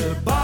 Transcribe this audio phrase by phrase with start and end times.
[0.00, 0.39] De bouw,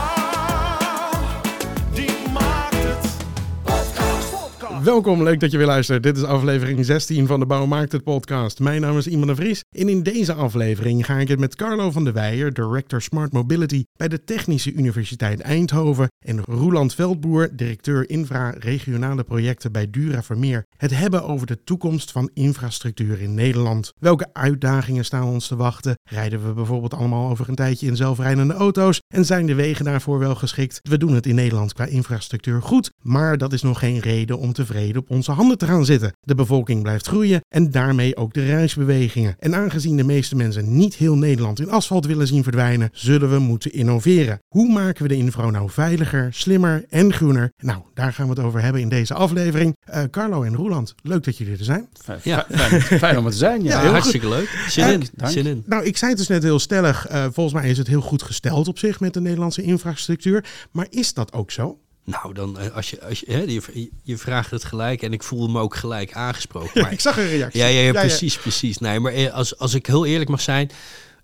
[4.87, 6.03] Welkom, leuk dat je weer luistert.
[6.03, 8.59] Dit is aflevering 16 van de Bouwmarkt het podcast.
[8.59, 11.91] Mijn naam is Iman de Vries en in deze aflevering ga ik het met Carlo
[11.91, 18.11] van der Weijer, Director Smart Mobility bij de Technische Universiteit Eindhoven en Roeland Veldboer, directeur
[18.11, 23.93] infra regionale projecten bij Dura Vermeer, het hebben over de toekomst van infrastructuur in Nederland.
[23.99, 25.95] Welke uitdagingen staan ons te wachten?
[26.11, 30.19] Rijden we bijvoorbeeld allemaal over een tijdje in zelfrijdende auto's en zijn de wegen daarvoor
[30.19, 30.79] wel geschikt?
[30.83, 34.53] We doen het in Nederland qua infrastructuur goed, maar dat is nog geen reden om
[34.53, 36.13] tevreden op onze handen te gaan zitten.
[36.21, 39.37] De bevolking blijft groeien en daarmee ook de reisbewegingen.
[39.39, 43.39] En aangezien de meeste mensen niet heel Nederland in asfalt willen zien verdwijnen, zullen we
[43.39, 44.39] moeten innoveren.
[44.49, 47.53] Hoe maken we de infra nou veiliger, slimmer en groener?
[47.57, 49.77] Nou, daar gaan we het over hebben in deze aflevering.
[49.85, 51.89] Eh, Carlo en Roeland, leuk dat jullie er zijn.
[52.03, 52.47] Fijn, Ja.
[52.51, 53.63] fijn, fijn om er te zijn.
[53.63, 54.65] Ja, Ja, hartstikke leuk.
[54.69, 55.03] Zin Eh, in.
[55.15, 55.33] dank.
[55.33, 55.63] Zin in.
[55.67, 57.07] Nou, ik zei het dus net heel stellig.
[57.07, 60.45] eh, volgens mij is het heel goed gesteld op zich met de Nederlandse infrastructuur.
[60.73, 61.79] Maar is dat ook zo?
[62.07, 65.23] Nou, dan eh, als je, als je, hè, je, je vraagt het gelijk en ik
[65.23, 66.83] voelde me ook gelijk aangesproken.
[66.83, 67.61] Maar, ik zag een reactie.
[67.61, 68.79] ja, ja, ja, precies, precies.
[68.79, 70.71] Nee, maar eh, als, als ik heel eerlijk mag zijn,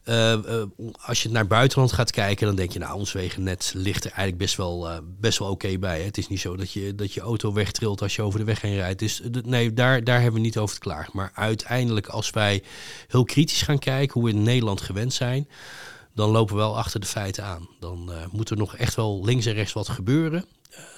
[0.02, 0.38] eh,
[1.00, 4.10] als je naar het buitenland gaat kijken, dan denk je, nou, ons wegennet ligt er
[4.10, 4.88] eigenlijk best wel,
[5.20, 5.98] best wel oké bij.
[5.98, 6.04] Hè.
[6.04, 8.60] Het is niet zo dat je, dat je auto wegtrilt als je over de weg
[8.60, 8.98] heen rijdt.
[8.98, 11.10] Dus nee, daar, daar hebben we niet over te klagen.
[11.12, 12.62] Maar uiteindelijk, als wij
[13.08, 15.48] heel kritisch gaan kijken hoe we in Nederland gewend zijn,
[16.14, 17.68] dan lopen we wel achter de feiten aan.
[17.80, 20.44] Dan moet er nog echt wel links en rechts wat gebeuren.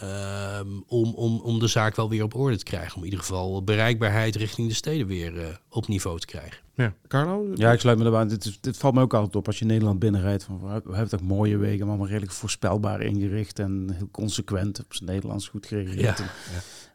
[0.00, 2.92] Ehm, om, om, om de zaak wel weer op orde te krijgen.
[2.92, 6.62] Om in ieder geval bereikbaarheid richting de steden weer eh, op niveau te krijgen.
[6.74, 6.94] Ja.
[7.08, 7.46] Carlo?
[7.54, 8.28] Ja, ik sluit me erbij aan.
[8.28, 10.44] Dit, is- dit valt me ook altijd op als je Nederland binnenrijdt.
[10.44, 14.94] Van, we hebben toch mooie wegen, maar allemaal redelijk voorspelbaar ingericht en heel consequent op
[14.94, 16.18] zijn Nederlands goed gereageerd.
[16.18, 16.24] Ja,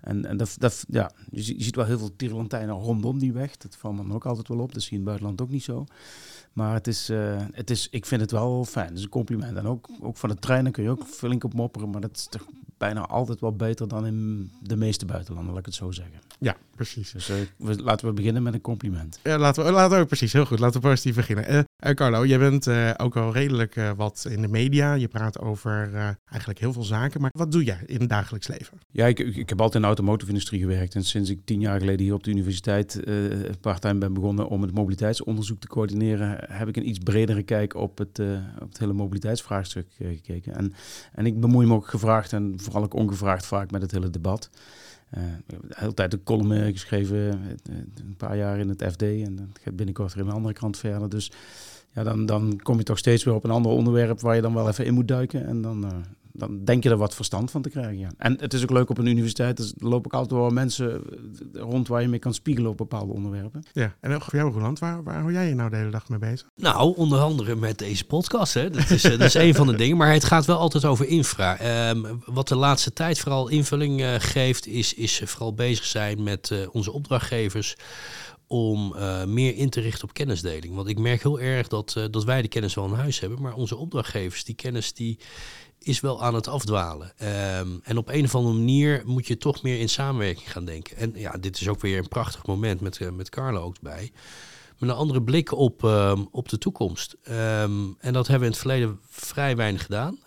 [0.01, 3.19] En, en, en dat, dat, ja, je, ziet- je ziet wel heel veel tierlantijnen rondom
[3.19, 3.57] die weg.
[3.57, 4.73] Dat valt me ook altijd wel op.
[4.73, 5.85] Dat zie je in het buitenland ook niet zo.
[6.59, 8.87] Maar het is, eh, het is, ik vind het wel fijn.
[8.87, 9.57] Het is een compliment.
[9.57, 11.89] En ook, ook van de treinen kun je ook flink op mopperen.
[11.89, 12.45] Maar dat is toch
[12.77, 16.19] bijna altijd wel beter dan in de meeste buitenlanden, laat ik het zo zeggen.
[16.39, 17.11] Ja, precies.
[17.11, 19.19] Dus eh, we, laten we beginnen met een compliment.
[19.23, 20.59] Ja, laten we, laten we precies, heel goed.
[20.59, 21.45] Laten we positief beginnen.
[21.45, 24.93] Eh, eh, Carlo, jij bent eh, ook al redelijk eh, wat in de media.
[24.93, 25.93] Je praat over
[26.25, 27.21] eigenlijk heel veel zaken.
[27.21, 28.77] Maar wat doe jij in het dagelijks leven?
[28.91, 30.95] Ja, ik, ik, heb altijd in de automotive-industrie gewerkt.
[30.95, 32.99] En sinds ik tien jaar geleden hier op de universiteit
[33.61, 37.97] parttime ben begonnen om het mobiliteitsonderzoek te coördineren, heb ik een iets bredere kijk op
[37.97, 38.19] het,
[38.59, 40.55] op het hele mobiliteitsvraagstuk gekeken.
[40.55, 40.73] En,
[41.13, 44.49] en ik bemoei me ook gevraagd en vooral ook ongevraagd vaak met het hele debat.
[45.09, 49.01] Heb de hele tijd een column eh, geschreven, eh, een paar jaar in het FD
[49.01, 51.09] en dan gaat binnenkort weer een andere krant verder.
[51.09, 51.31] Dus
[51.93, 54.53] ja, dan, dan kom je toch steeds weer op een ander onderwerp waar je dan
[54.53, 55.47] wel even in moet duiken.
[55.47, 56.05] En dan,
[56.39, 57.97] dan denk je er wat verstand van te krijgen.
[57.97, 58.09] Ja.
[58.17, 59.57] En het is ook leuk op een universiteit.
[59.57, 61.01] Dus er lopen ook altijd wel mensen
[61.53, 63.63] eh, rond waar je mee kan spiegelen op bepaalde onderwerpen.
[63.73, 66.09] Ja, en ook voor jou, Roland, waar, waar hou jij je nou de hele dag
[66.09, 66.49] mee bezig?
[66.55, 68.53] Nou, onder andere met deze podcast.
[68.53, 68.69] Hè.
[68.69, 69.97] Dat, is, eh, dat is een van de dingen.
[69.97, 71.57] Maar het gaat wel altijd over infra.
[71.57, 76.51] Ehm, wat de laatste tijd vooral invulling eh, geeft, is, is vooral bezig zijn met
[76.51, 77.75] eh, onze opdrachtgevers
[78.49, 80.75] om eh, meer in te richten op kennisdeling.
[80.75, 83.41] Want ik merk heel erg dat, eh, dat wij de kennis wel in huis hebben,
[83.41, 85.19] maar onze opdrachtgevers, die kennis die
[85.79, 87.13] is wel aan het afdwalen.
[87.17, 90.97] Ehm, en op een of andere manier moet je toch meer in samenwerking gaan denken.
[90.97, 94.11] En ja, dit is ook weer een prachtig moment met, eh, met Carlo ook bij
[94.77, 97.15] met een andere blik op, ehm, op de toekomst.
[97.23, 100.19] Ehm, en dat hebben we in het verleden vrij weinig gedaan.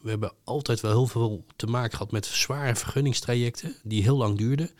[0.00, 4.38] We hebben altijd wel heel veel te maken gehad met zware vergunningstrajecten die heel lang
[4.38, 4.70] duurden.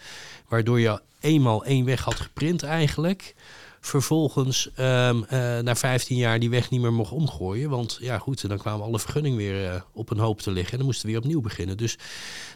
[0.49, 3.35] Waardoor je eenmaal één weg had geprint eigenlijk.
[3.81, 7.71] Vervolgens ehm, eh, na 15 jaar die weg niet meer mocht omgooien.
[7.71, 10.73] Want ja goed, dan kwamen alle vergunningen weer eh, op een hoop te liggen.
[10.73, 11.77] En dan moesten we weer opnieuw beginnen.
[11.77, 11.99] Dus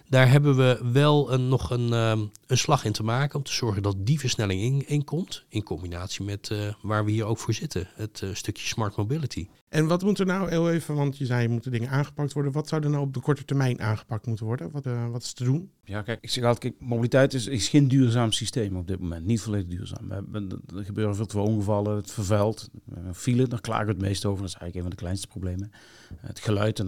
[0.09, 3.37] daar hebben we wel een, nog een, ehm, een slag in te maken.
[3.37, 5.45] Om te zorgen dat die versnelling in, in komt.
[5.49, 7.89] In combinatie met eh, waar we hier ook voor zitten.
[7.95, 9.49] Het stukje smart mobility.
[9.75, 12.53] En wat moet er nou heel even, want je zei moeten dingen aangepakt worden.
[12.53, 14.71] Wat zou er nou op de korte termijn aangepakt moeten worden?
[14.71, 15.71] Wat, eh, wat is te doen?
[15.85, 19.27] Ja, kijk, ik zeg altijd, kijk, mobiliteit is, is geen duurzaam systeem op dit moment.
[19.27, 20.09] Niet volledig duurzaam.
[20.09, 22.71] We er gebeuren veel te ongevallen, het vervuilt.
[23.13, 24.41] File, daar klagen we het meest over.
[24.41, 25.71] Dat is eigenlijk een van de kleinste problemen.
[26.17, 26.87] Het geluid en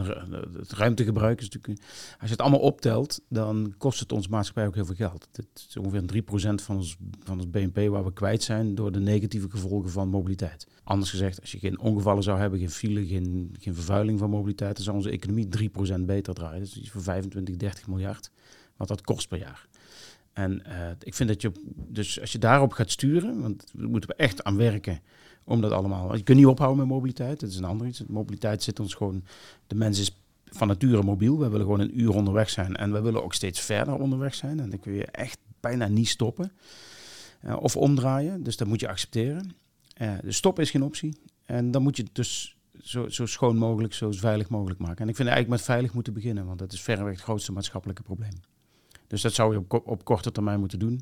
[0.58, 1.82] het ruimtegebruik is natuurlijk...
[2.10, 5.28] Als je het allemaal optelt, dan kost het ons maatschappij ook heel veel geld.
[5.32, 9.00] Het is ongeveer 3% van ons, van ons BNP waar we kwijt zijn door de
[9.00, 10.66] negatieve gevolgen van mobiliteit.
[10.86, 14.84] Anders gezegd, als je geen ongevallen zou hebben, geen file, geen, vervuiling van mobiliteit, dan
[14.84, 15.48] zou onze economie
[15.98, 16.62] 3% beter draaien.
[16.62, 18.30] Is iets van 25, 30 miljard
[18.76, 19.66] wat dat kost per jaar.
[20.32, 24.10] En eh, ik vind dat je, dus als je daarop gaat sturen, want daar moeten
[24.10, 25.00] we echt aan werken
[25.44, 26.16] om dat allemaal.
[26.16, 28.02] Je kunt niet ophouden met mobiliteit, dat is een ander iets.
[28.06, 29.24] Mobiliteit zit ons gewoon,
[29.66, 31.38] de mens is van nature mobiel.
[31.38, 34.60] We willen gewoon een uur onderweg zijn en we willen ook steeds verder onderweg zijn.
[34.60, 36.52] En dan kun je echt bijna niet stoppen
[37.40, 39.64] eh, of omdraaien, dus dat moet je accepteren.
[39.96, 41.18] Eh dus stoppen is geen optie.
[41.44, 44.98] En dan moet je dus zo, zo schoon mogelijk, zo veilig mogelijk maken.
[45.02, 48.02] En ik vind eigenlijk met veilig moeten beginnen, want dat is verreweg het grootste maatschappelijke
[48.02, 48.32] probleem.
[49.06, 51.00] Dus dat zou je op, op korte termijn moeten doen.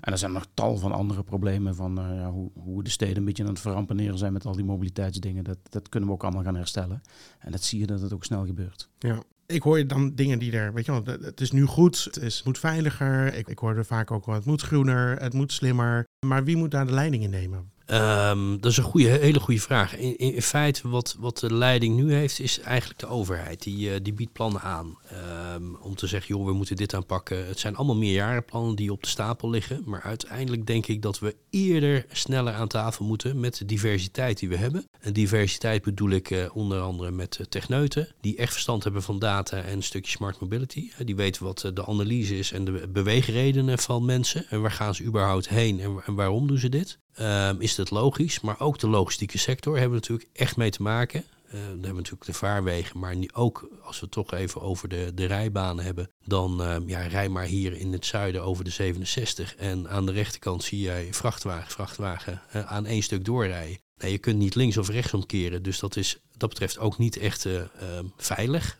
[0.00, 3.16] En er zijn nog tal van andere problemen van eh, ja, hoe, hoe de steden
[3.16, 5.44] een beetje aan het verrampaneren zijn met al die mobiliteitsdingen.
[5.44, 7.02] Dat, dat kunnen we ook allemaal gaan herstellen.
[7.38, 8.88] En dat zie je dat het ook snel gebeurt.
[8.98, 9.22] Ja.
[9.46, 12.16] Ik hoor dan dingen die er, weet je wel, het- het is nu goed, het,
[12.16, 13.34] is, het moet veiliger.
[13.34, 16.04] Ik, ik hoorde vaak ook wel, het moet groener, het moet slimmer.
[16.26, 17.70] Maar wie moet daar de leiding in nemen?
[17.86, 19.96] Ehm, dat is een goede, hele goede vraag.
[19.96, 23.62] In, in, feite, wat, wat de leiding nu heeft, is eigenlijk de overheid.
[23.62, 24.98] Die, eh, die biedt plannen aan.
[25.08, 27.46] Ehm, om te zeggen, joh, we moeten dit aanpakken.
[27.46, 29.82] Het zijn allemaal meerjarenplannen die op de stapel liggen.
[29.84, 34.48] Maar uiteindelijk denk ik dat we eerder sneller aan tafel moeten met de diversiteit die
[34.48, 34.84] we hebben.
[35.00, 38.08] En diversiteit bedoel ik eh, onder andere met eh, techneuten.
[38.20, 40.90] Die echt verstand hebben van data en een stukje smart mobility.
[41.04, 44.46] Die weten wat de analyse is en de beweegredenen van mensen.
[44.48, 46.98] En waar gaan ze überhaupt heen en, en waarom doen ze dit?
[47.16, 48.40] Ehm, is dat logisch?
[48.40, 51.24] Maar ook de logistieke sector hebben we natuurlijk echt mee te maken.
[51.46, 54.88] Eh, dan hebben we natuurlijk de vaarwegen, maar ook als we het toch even over
[54.88, 58.70] de, de rijbanen hebben, dan ehm, ja, rij maar hier in het zuiden over de
[58.70, 63.78] 67 en aan de rechterkant zie jij vrachtwagen, vrachtwagen aan één stuk doorrijden.
[63.96, 67.46] Je kunt niet links of rechts omkeren, dus dat is dat betreft ook niet echt
[67.46, 68.78] eh, ehm, veilig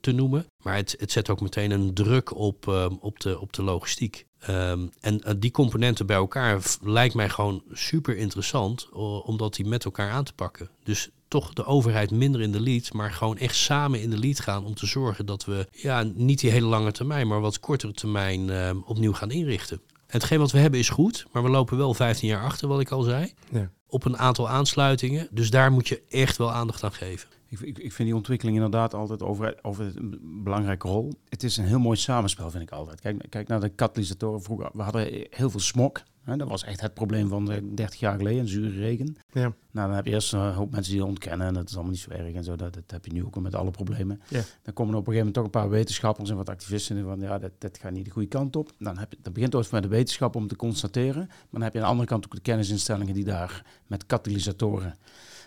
[0.00, 0.46] te noemen.
[0.62, 4.26] Maar het, het zet ook meteen een druk op, ehm, op, de, op de logistiek.
[4.38, 9.66] Ehm, en eh, die componenten bij elkaar lijkt mij gewoon super interessant, o- omdat die
[9.66, 10.68] met elkaar aan te pakken.
[10.82, 14.40] Dus toch de overheid minder in de lead, maar gewoon echt samen in de lead
[14.40, 17.92] gaan om te zorgen dat we ja, niet die hele lange termijn, maar wat kortere
[17.92, 19.80] termijn ehm, opnieuw gaan inrichten.
[20.06, 22.80] En hetgeen wat we hebben is goed, maar we lopen wel 15 jaar achter, wat
[22.80, 23.70] ik al zei, Ja.
[23.86, 25.28] op een aantal aansluitingen.
[25.30, 27.28] Dus daar moet je echt wel aandacht aan geven.
[27.54, 31.12] Ik, ik, ik vind die ontwikkeling inderdaad altijd over, over een belangrijke rol.
[31.28, 33.00] Het is een heel mooi samenspel, vind ik altijd.
[33.00, 34.70] Kijk, kijk naar de katalysatoren vroeger.
[34.72, 35.92] We hadden heel veel smog.
[36.22, 39.16] Hè, dat was echt het probleem van eh, 30 jaar geleden, een zure regen.
[39.32, 39.52] Ja.
[39.70, 42.00] Nou, dan heb je eerst een hoop mensen die ontkennen en dat is allemaal niet
[42.00, 42.56] zo erg en zo.
[42.56, 44.20] Dat, dat heb je nu ook al met alle problemen.
[44.28, 44.42] Ja.
[44.62, 47.20] Dan komen er op een gegeven moment toch een paar wetenschappers en wat activisten van
[47.20, 48.72] ja, dat, dat gaat niet de goede kant op.
[48.78, 51.26] Dan, heb je, dan begint het met de wetenschap om te constateren.
[51.26, 54.94] Maar dan heb je aan de andere kant ook de kennisinstellingen die daar met katalysatoren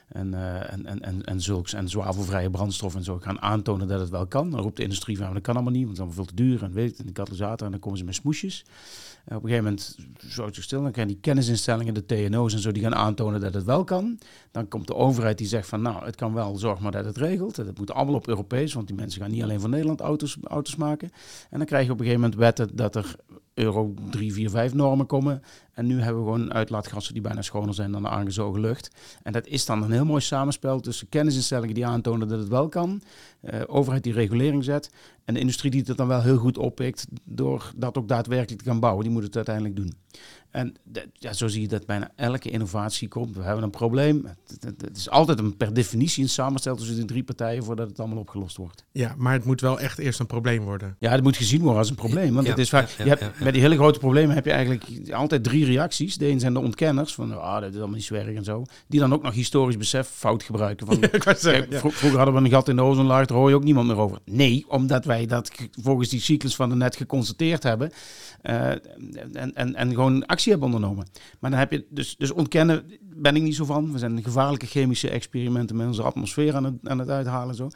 [0.07, 3.99] en, eh, en, en, en, en zulks en zwavelvrije brandstof en zo gaan aantonen dat
[3.99, 4.49] het wel kan.
[4.49, 6.35] Dan roept de industrie van "Maar dat kan allemaal niet, want het is allemaal veel
[6.35, 8.65] te duur en weet en die katalysator en dan komen ze met smoesjes.
[9.27, 9.97] En op een gegeven moment
[10.29, 13.41] zo het zich stil, dan krijgen die kennisinstellingen, de TNO's en zo, die gaan aantonen
[13.41, 14.19] dat het wel kan.
[14.51, 17.17] Dan komt de overheid die zegt van nou, het kan wel, zorg maar dat het
[17.17, 17.55] regelt.
[17.55, 20.75] Dat moet allemaal op Europees, want die mensen gaan niet alleen voor Nederland auto's, auto's
[20.75, 21.11] maken.
[21.49, 23.15] En dan krijg je op een gegeven moment wetten dat er
[23.57, 25.41] euro 3, 4, 5 normen komen.
[25.73, 28.91] En nu hebben we gewoon uitlaatgassen die bijna schoner zijn dan de aangezogen lucht.
[29.23, 32.69] En dat is dan een heel mooi samenspel tussen kennisinstellingen die aantonen dat het wel
[32.69, 33.01] kan,
[33.41, 34.91] eh, overheid die regulering zet
[35.25, 38.69] en de industrie die het dan wel heel goed oppikt door dat ook daadwerkelijk te
[38.69, 39.03] gaan bouwen.
[39.03, 39.93] Die moet het uiteindelijk doen.
[40.51, 43.35] En dat- ja, zo zie je dat bijna elke innovatie komt.
[43.35, 44.25] We hebben een probleem.
[44.25, 47.89] Het, het- het is altijd een, per definitie een samenstel tussen die drie partijen voordat
[47.89, 48.83] het allemaal opgelost wordt.
[48.91, 50.95] ja, maar het moet wel echt eerst een probleem worden.
[50.99, 52.33] Ja, dat moet gezien worden als een probleem.
[52.33, 53.43] Want Ja, het is vaak, ja, ja, je hebt, ja, ja.
[53.43, 56.17] Bij die hele grote problemen heb je eigenlijk altijd drie reacties.
[56.17, 58.63] De een zijn de ontkenners, van ah, dat is allemaal niet zo erg en zo.
[58.87, 60.85] Die dan ook nog historisch besef fout gebruiken.
[60.87, 61.79] Van, Ik wou zeggen, Kijk, ja.
[61.79, 63.97] vro- vroeger hadden we een gat in de ozonlaag, daar hoor je ook niemand meer
[63.97, 64.17] over.
[64.25, 67.91] Nee, omdat wij dat ge- volgens die cyclus van de net geconstateerd hebben.
[68.47, 68.69] Eh,
[69.33, 71.07] en, en, en gewoon actie hebben ondernomen.
[71.39, 72.85] Maar dan heb je dus, dus ontkennen
[73.17, 73.91] ben ik niet zo van.
[73.91, 77.55] We zijn gevaarlijke chemische experimenten met onze atmosfeer aan het, aan het uithalen.
[77.55, 77.69] Zo.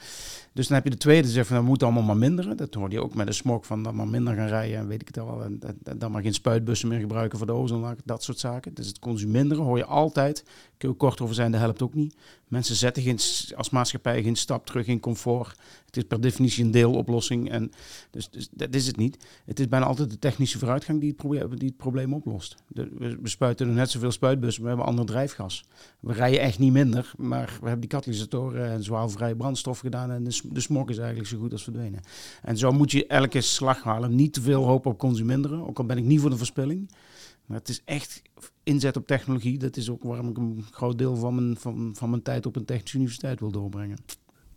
[0.54, 2.58] Dus dan heb je de tweede, die zegt van dat allemaal maar minderen.
[2.58, 5.02] Dat hoor je ook met de smog van dat maar minder gaan rijden en weet
[5.02, 5.44] ik het al.
[5.44, 5.60] En
[5.98, 8.74] dan maar geen spuitbussen meer gebruiken voor de ozonlaag, dat soort zaken.
[8.74, 10.46] Dus het consuminderen hoor je altijd.
[10.78, 12.16] Kun je kort over zijn, dat helpt ook niet.
[12.48, 13.20] Mensen zetten geen,
[13.56, 15.58] als maatschappij geen stap terug in comfort.
[15.86, 17.50] Het is per definitie een deeloplossing.
[17.50, 17.72] En
[18.10, 19.18] dus, dus dat is het niet.
[19.46, 22.56] Het is bijna altijd de technische vooruitgang die het probleem, die het probleem oplost.
[22.68, 25.06] We, we spuiten er net zoveel spuitbussen, we hebben ander
[26.00, 30.24] We rijden echt niet minder, maar we hebben die katalysatoren en zwavelvrije brandstof gedaan en
[30.24, 32.02] de, smog is eigenlijk zo goed als verdwenen.
[32.42, 34.16] En zo moet je elke slag halen.
[34.16, 36.92] Niet te veel hoop op consuminderen, ook al ben ik niet voor de verspilling.
[37.46, 38.22] Maar het is echt
[38.64, 39.58] inzet op technologie.
[39.58, 42.56] Dat is ook waarom ik een groot deel van mijn, van, van mijn tijd op
[42.56, 43.98] een technische universiteit wil doorbrengen.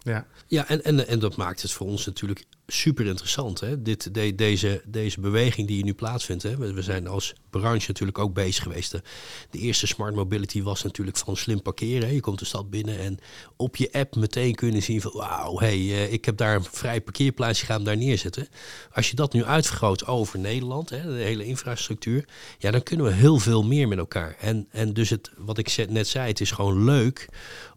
[0.05, 0.27] Ja.
[0.47, 3.61] Ja, en, en, en dat maakt het voor ons natuurlijk super interessant.
[3.61, 3.83] Hè?
[3.83, 6.43] Dit, de, deze, deze beweging die hier nu plaatsvindt.
[6.43, 6.57] Hè?
[6.57, 8.91] We, zijn als branche natuurlijk ook bezig geweest.
[8.91, 9.03] De,
[9.51, 12.09] de eerste smart mobility was natuurlijk van slim parkeren.
[12.09, 12.15] hè.
[12.15, 13.19] Je komt de stad binnen en
[13.57, 15.13] op je app meteen kunnen zien van...
[15.15, 18.49] wauw, hey, eh, ik heb daar een vrij parkeerplaatsje, ga hem daar neerzetten.
[18.93, 22.29] Als je dat nu uitvergroot over Nederland, hè, de hele infrastructuur...
[22.59, 24.37] ja, dan kunnen we heel veel meer met elkaar.
[24.41, 27.29] En, en dus het, wat ik net zei, het is gewoon leuk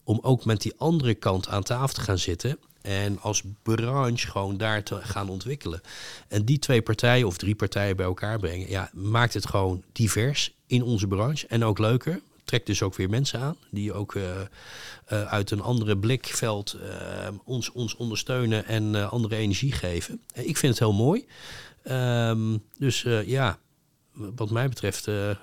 [0.08, 2.58] om ook met die andere kant aan tafel te gaan zitten.
[2.82, 5.82] En als branche gewoon daar te gaan ontwikkelen.
[6.28, 10.56] En die twee partijen of drie partijen bij elkaar brengen, ja, maakt het gewoon divers
[10.68, 11.48] in onze branche.
[11.48, 12.22] En ook leuker.
[12.44, 14.48] trekt dus ook weer mensen aan die ook eh, eh,
[15.24, 20.22] uit een andere blikveld eh, ons, ons ondersteunen en andere energie geven.
[20.34, 21.26] Ik vind het heel mooi.
[21.84, 23.60] Ehm, dus ja,
[24.12, 25.38] wat mij betreft de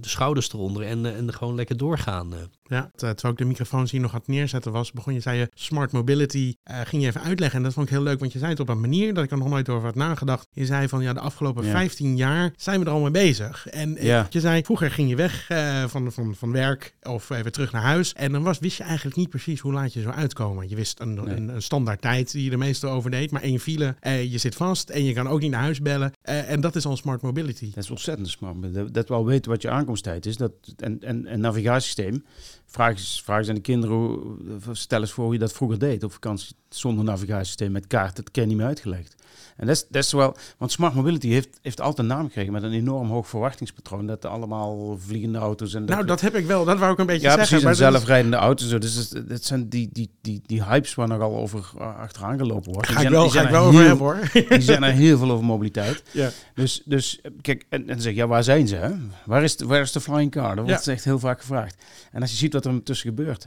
[0.00, 2.34] schouders eronder en, en gewoon lekker doorgaan.
[2.70, 2.78] Eh.
[2.78, 5.48] Ja, ter- terwijl ik de microfoons hier nog het neerzetten was, begon je, zei je
[5.54, 7.56] smart mobility, eh, ging je even uitleggen.
[7.58, 9.30] En dat vond ik heel leuk, want je zei het op een manier dat ik
[9.30, 10.48] er nog nooit over had nagedacht.
[10.52, 11.70] Je zei van, ja, de afgelopen Ja.
[11.70, 13.66] 15 jaar zijn we er al mee bezig.
[13.66, 14.26] En eh, Ja.
[14.30, 17.82] je zei, vroeger ging je weg eh, van, van, van werk of even terug naar
[17.82, 18.12] huis.
[18.12, 20.68] En dan was, wist je eigenlijk niet precies hoe laat je zou uitkomen.
[20.68, 21.34] Je wist een, Nee.
[21.36, 24.38] een, een standaard tijd die je de meeste over deed, maar één file, eh, je
[24.38, 26.12] zit vast en je kan ook niet naar huis bellen.
[26.22, 27.70] Eh, en dat is al smart mobility.
[27.74, 28.74] Dat is ontzettend smart.
[28.74, 30.36] Dat, dat wel weten wat je aankomsttijd is.
[30.36, 32.24] Dat, en, en een navigatiesysteem.
[32.70, 34.36] Vraag eens, vraag eens aan de kinderen, hoe,
[34.72, 38.16] stel eens voor hoe je dat vroeger deed op vakantie zonder navigatiesysteem met kaart.
[38.16, 39.19] Dat ken je niet meer uitgelegd.
[39.56, 42.52] En dat is, dat is wel, want smart mobility heeft, heeft altijd een naam gekregen
[42.52, 44.06] met een enorm hoog verwachtingspatroon.
[44.06, 46.64] Dat allemaal vliegende auto's en Nou, dat heb ik wel.
[46.64, 47.46] Dat wou ik een beetje ja, zeggen.
[47.48, 47.64] precies.
[47.64, 48.68] En maar dat is- zelfrijdende auto's.
[48.80, 52.86] Dus het zijn die, die, die, die hypes waar nogal over uh, achteraan gelopen wordt.
[52.88, 54.28] Die Ga ik zijn- wel, die zijn er over heel- hebben hoor.
[54.58, 56.02] Die zijn er heel veel over mobiliteit.
[56.10, 56.30] Ja.
[56.54, 58.76] Dus, dus kijk, en, en dan zeg ja, waar zijn ze?
[58.76, 58.90] Hè?
[59.24, 60.56] Waar, is de, waar is de flying car?
[60.56, 60.92] Dat wordt Ja.
[60.92, 61.76] echt heel vaak gevraagd.
[62.12, 63.46] En als je ziet wat er tussen gebeurt,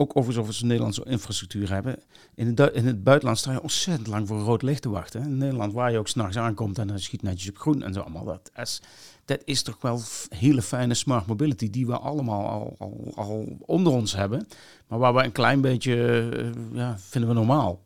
[0.00, 1.96] ook overigens of ze Nederlandse infrastructuur hebben.
[2.34, 5.22] In het, in het buitenland sta je ontzettend lang voor rood licht te wachten.
[5.22, 8.00] In Nederland, waar je ook s'nachts aankomt en dan schiet netjes op groen en zo
[8.00, 8.24] allemaal.
[8.24, 8.82] Dat is,
[9.24, 12.76] dat is toch wel hele fijne smart mobility die we allemaal
[13.14, 14.48] al, onder ons hebben.
[14.86, 15.94] Maar waar we een klein beetje,
[16.30, 17.82] eh, ja, vinden we normaal.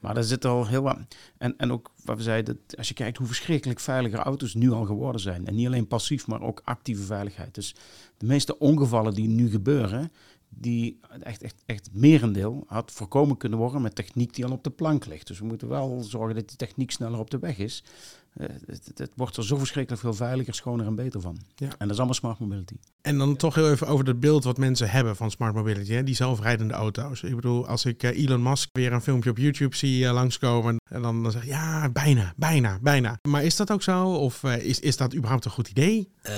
[0.00, 0.98] Maar daar zit al heel wat.
[1.38, 4.70] En, en ook wat we zeiden, dat als je kijkt hoe verschrikkelijk veiliger auto's nu
[4.70, 5.46] al geworden zijn.
[5.46, 7.54] En niet alleen passief, maar ook actieve veiligheid.
[7.54, 7.74] Dus
[8.16, 10.12] de meeste ongevallen die nu gebeuren,
[10.54, 14.70] die echt, echt, echt merendeel had voorkomen kunnen worden met techniek die al op de
[14.70, 15.26] plank ligt.
[15.26, 17.84] Dus we moeten wel zorgen dat die techniek sneller op de weg is.
[18.32, 21.38] Eh, het, het- het wordt er zo verschrikkelijk veel veiliger, schoner en beter van.
[21.56, 21.66] Ja.
[21.66, 22.74] En dat is allemaal smart mobility.
[23.02, 25.92] En dan toch heel even over het beeld wat mensen hebben van smart mobility.
[25.92, 26.02] Hè?
[26.02, 27.22] Die zelfrijdende auto's.
[27.22, 30.76] Ik bedoel, als ik eh, Elon Musk weer een filmpje op YouTube zie eh, langskomen.
[30.90, 33.18] En dan, dan zeg ik, ja, bijna, bijna, bijna.
[33.28, 34.04] Maar is dat ook zo?
[34.14, 36.08] Of eh, is, is dat überhaupt een goed idee?
[36.22, 36.32] Eh,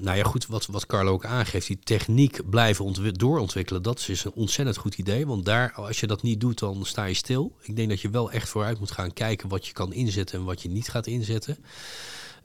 [0.00, 4.04] nou ja, goed, wat, wat Carlo ook aangeeft, die techniek blijven ontwi- doorontwikkelen, dat is
[4.04, 5.26] dus een ontzettend goed idee.
[5.26, 7.56] Want daar, als je dat niet doet, dan sta je stil.
[7.62, 10.44] Ik denk dat je wel echt vooruit moet gaan kijken wat je kan inzetten en
[10.44, 11.26] wat je niet gaat inzetten.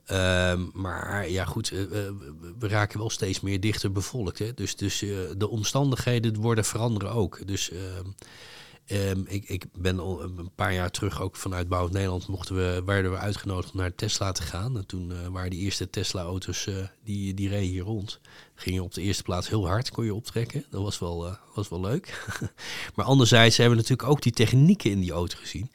[0.06, 2.14] Ehm, maar ja, goed, eh, eh,
[2.60, 4.40] we- raken wel steeds meer dichter bevolkt.
[4.40, 4.54] Hè?
[4.54, 7.48] Dus, dus eh, de omstandigheden worden veranderen ook.
[7.48, 8.06] Dus ehm,
[8.86, 12.82] ehm, ik, ik ben al een paar jaar terug ook vanuit Bouw Nederland mochten we,
[12.86, 14.78] werden we uitgenodigd om naar Tesla te gaan.
[14.78, 16.70] En toen waren die eerste Tesla-auto's,
[17.04, 18.20] die, die reden hier rond.
[18.56, 20.66] Gingen op de eerste plaats heel hard, kon je optrekken.
[20.70, 22.26] Dat was wel, was wel leuk.
[22.96, 25.72] maar anderzijds hebben we natuurlijk ook die technieken in die auto gezien.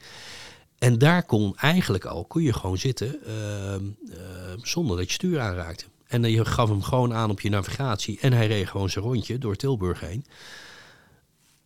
[0.79, 5.39] En daar kon eigenlijk al, kon je gewoon zitten ehm, ehm, zonder dat je stuur
[5.39, 5.85] aanraakte.
[6.07, 9.05] En dan je gaf hem gewoon aan op je navigatie en hij reed gewoon zijn
[9.05, 10.25] rondje door Tilburg heen.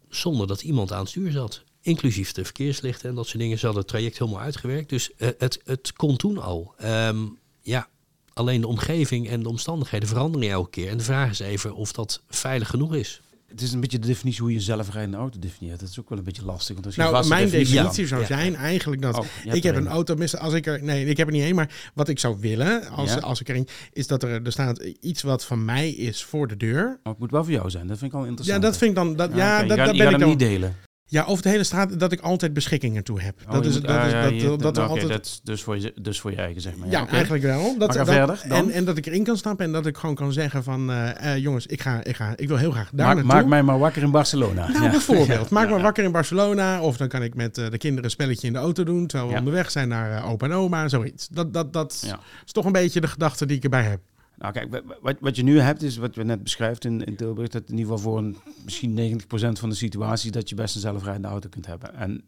[0.09, 1.63] Zonder dat iemand aan het stuur zat.
[1.81, 3.57] Inclusief de verkeerslichten en dat soort dingen.
[3.57, 4.89] Ze hadden het traject helemaal uitgewerkt.
[4.89, 6.73] Dus eh, het, het kon toen al.
[6.77, 7.25] Ehm,
[7.61, 7.87] ja,
[8.33, 10.89] alleen de omgeving en de omstandigheden veranderen elke keer.
[10.89, 13.21] En de vraag is even of dat veilig genoeg is.
[13.53, 15.79] Het is een beetje de definitie hoe je zelfrijdende auto definieert.
[15.79, 16.73] Dat is ook wel een beetje lastig.
[16.73, 18.07] Want als je Nou, mijn definitie- Ja.
[18.07, 18.27] zou Ja.
[18.27, 21.27] zijn eigenlijk dat Oh, ik heb een auto, mis- als ik er, nee, ik heb
[21.27, 23.19] er niet één, maar wat ik zou willen als, Ja.
[23.19, 26.57] als ik erin, is dat er, er staat iets wat van mij is voor de
[26.57, 26.83] deur.
[26.85, 27.87] Maar het moet wel voor jou zijn.
[27.87, 28.61] Dat vind ik al Ja, interessant.
[28.63, 30.29] dat vind ik dan, dat, ja, dat, gaat- dat je ben gaat ik dan.
[30.29, 30.75] niet delen.
[31.05, 33.35] Ja, over de hele straat dat ik altijd beschikkingen toe heb.
[33.47, 35.25] Oh, dat je is, moet- dat ah, is, ja, dat, je- dat, nou, altijd dat
[35.25, 36.89] is dus voor, je, dus voor je eigen, zeg maar.
[36.89, 37.77] Ja, eigenlijk wel.
[37.77, 38.57] Dat, dat- verder, dan.
[38.57, 40.91] En, en dat ik erin kan stappen en dat ik gewoon kan zeggen van...
[40.91, 43.33] eh, eh, jongens, ik, ga, ik, ga, ik wil heel graag daar Maak, naartoe.
[43.33, 44.67] maak mij maar wakker in Barcelona.
[44.69, 44.89] Nou, Ja.
[44.89, 45.49] bijvoorbeeld.
[45.59, 46.81] Maak me wakker in Barcelona.
[46.81, 49.07] Of dan kan ik met eh, de kinderen een spelletje in de auto doen...
[49.07, 51.27] terwijl we onderweg zijn naar opa en oma, zoiets.
[51.27, 52.13] Dat, dat, dat
[52.45, 53.99] is toch een beetje de gedachte die ik erbij heb.
[54.37, 57.15] Nou kijk, wa- wat, wat je nu hebt is wat we net beschrijft in, in
[57.15, 57.47] Tilburg.
[57.49, 59.25] Dat in ieder geval voor een, misschien 90%
[59.59, 61.95] van de situaties dat je best een zelfrijdende auto kunt hebben.
[61.95, 62.23] En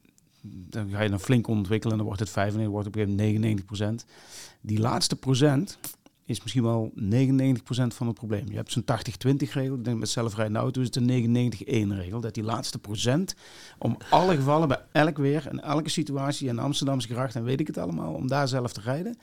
[0.47, 3.41] dan ga je dan flink ontwikkelen en dan wordt het 95, wordt op een gegeven
[3.79, 4.07] moment 99%.
[4.61, 5.77] Die laatste procent
[6.25, 6.99] is misschien wel 99%
[7.87, 8.45] van het probleem.
[8.49, 8.85] Je hebt zo'n 80-20
[9.37, 9.75] regel.
[9.75, 11.53] Ik denk met zelfrijdende auto is het een
[11.93, 12.19] 99-1 regel.
[12.19, 13.35] Dat die laatste procent
[13.77, 17.67] om alle gevallen bij elk weer en elke situatie en Amsterdamse gracht en weet ik
[17.67, 19.17] het allemaal, om daar zelf te rijden,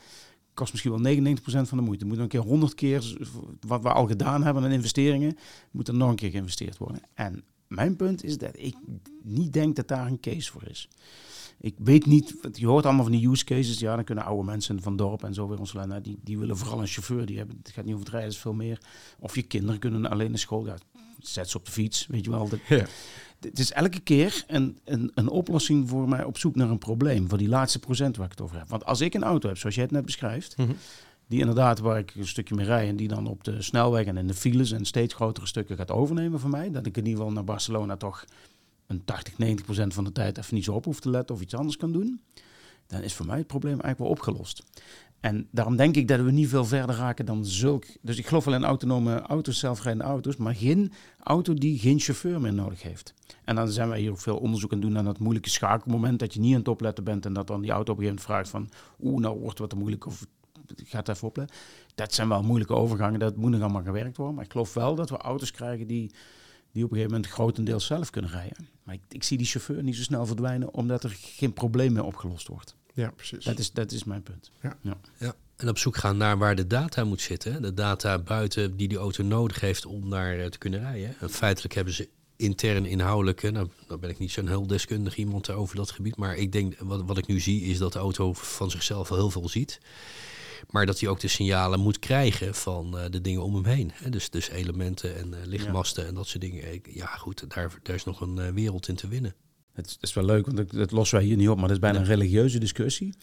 [0.54, 2.04] kost misschien wel 99% van de moeite.
[2.04, 3.16] Moet nog een keer 100 keer
[3.61, 5.37] wat we al gedaan hebben aan investeringen,
[5.71, 7.00] moet er nog een keer geïnvesteerd worden.
[7.14, 8.76] En mijn punt is dat ik
[9.23, 10.88] niet denk dat daar een case voor is.
[11.61, 13.78] Ik weet niet, je hoort allemaal van die use cases.
[13.78, 16.56] Ja, dan kunnen oude mensen van dorp en zo weer ons nou, die, die willen
[16.56, 17.26] vooral een chauffeur.
[17.26, 18.80] Die hebben, het gaat niet over het rijden, is veel meer.
[19.18, 20.66] Of je kinderen kunnen alleen naar school.
[20.66, 20.76] Ja,
[21.18, 22.49] zet ze op de fiets, weet je wel.
[22.68, 22.87] Ja.
[23.45, 27.29] Het is elke keer een, een, een oplossing voor mij op zoek naar een probleem.
[27.29, 28.69] Voor die laatste procent waar ik het over heb.
[28.69, 30.57] Want als ik een auto heb, zoals jij het net beschrijft.
[30.57, 30.73] Mhm.
[31.27, 34.17] die inderdaad waar ik een stukje mee rij en die dan op de snelweg en
[34.17, 36.71] in de files en steeds grotere stukken gaat overnemen van mij.
[36.71, 38.25] Dat ik in ieder geval naar Barcelona toch
[38.87, 41.41] een 80, 90 procent van de tijd even niet zo op hoef te letten of
[41.41, 42.21] iets anders kan doen.
[42.87, 44.63] Dan is voor mij het probleem eigenlijk wel opgelost.
[45.23, 47.85] En daarom denk ik dat we niet veel verder raken dan zulk.
[48.00, 52.41] Dus ik geloof wel in autonome auto's, zelfrijdende auto's, maar geen auto die geen chauffeur
[52.41, 53.14] meer nodig heeft.
[53.45, 56.35] En dan zijn wij hier ook veel onderzoek aan doen naar dat moeilijke schakelmoment dat
[56.35, 58.49] je niet aan het opletten bent en dat dan die auto op een gegeven moment
[58.50, 60.26] vraagt van, oeh, nou wordt het wat moeilijk of
[60.76, 61.57] gaat even opletten.
[61.95, 64.35] Dat zijn wel moeilijke overgangen, dat moet nog allemaal gewerkt worden.
[64.35, 66.11] Maar ik geloof wel dat we auto's krijgen die,
[66.73, 68.69] die op een gegeven moment grotendeels zelf kunnen rijden.
[68.83, 72.05] Maar ik, ik zie die chauffeur niet zo snel verdwijnen, omdat er geen probleem meer
[72.05, 72.76] opgelost wordt.
[72.95, 73.45] Ja, precies.
[73.45, 74.51] Dat is, dat is mijn punt.
[75.19, 77.63] Ja, en op zoek gaan naar waar de data moet zitten.
[77.63, 81.15] De data buiten die die auto nodig heeft om daar eh, te kunnen rijden.
[81.21, 85.51] En feitelijk hebben ze intern inhoudelijke, nou, nou ben ik niet zo'n heel deskundig iemand
[85.51, 88.33] over dat gebied, maar ik denk, wat, wat ik nu zie, is dat de auto
[88.33, 89.81] van zichzelf al heel veel ziet.
[90.71, 93.91] Maar dat hij ook de signalen moet krijgen van eh, de dingen om hem heen.
[93.95, 94.11] Hè?
[94.11, 96.73] Dus, dus elementen en eh, lichtmasten en dat soort dingen.
[96.73, 99.35] Ik- Ja, goed, daar, daar is nog een wereld in te winnen.
[99.73, 101.99] Het is, wel leuk, want dat, lossen wij hier niet op, maar dat is bijna
[101.99, 103.14] een religieuze discussie.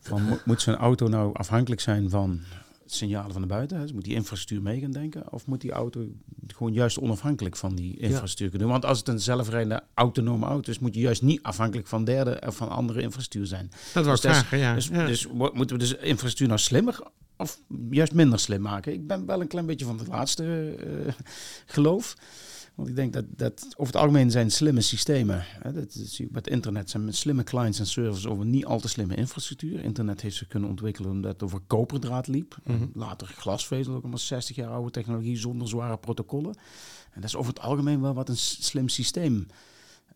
[0.00, 2.40] Van, mo- moet zo'n auto nou afhankelijk zijn van
[2.86, 3.80] signalen van de buiten?
[3.80, 5.32] Dus moet die infrastructuur mee gaan denken?
[5.32, 6.06] Of moet die auto
[6.46, 8.70] gewoon juist onafhankelijk van die infrastructuur kunnen doen?
[8.70, 12.42] Want als het een zelfrijdende autonome auto is, moet je juist niet afhankelijk van derde
[12.46, 13.70] of van andere infrastructuur zijn.
[13.94, 14.74] dat was dus vragen, ja.
[14.74, 15.06] Dus, ja.
[15.06, 17.00] dus moeten we dus infrastructuur nou slimmer
[17.36, 17.60] of
[17.90, 18.92] juist minder slim maken?
[18.92, 21.12] Ik ben wel een klein beetje van het laatste eh,
[21.66, 22.16] geloof.
[22.78, 25.44] Want ik denk dat, dat over het algemeen zijn slimme systemen.
[25.44, 28.80] Hè, dat je bij het internet zijn met slimme clients en servers over niet al
[28.80, 29.84] te slimme infrastructuur.
[29.84, 32.56] Internet heeft zich kunnen ontwikkelen omdat het over koperdraad liep.
[32.64, 32.86] Mhm.
[32.94, 36.54] Later glasvezel, ook allemaal 60 jaar oude technologie zonder zware protocollen.
[37.10, 39.46] En dat is over het algemeen wel wat een slim systeem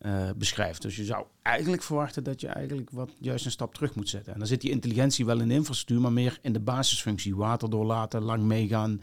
[0.03, 0.81] eh, beschrijft.
[0.81, 4.33] Dus je zou eigenlijk verwachten dat je eigenlijk wat juist een stap terug moet zetten.
[4.33, 7.35] En dan zit die intelligentie wel in de infrastructuur, maar meer in de basisfunctie.
[7.35, 9.01] Water doorlaten, lang meegaan,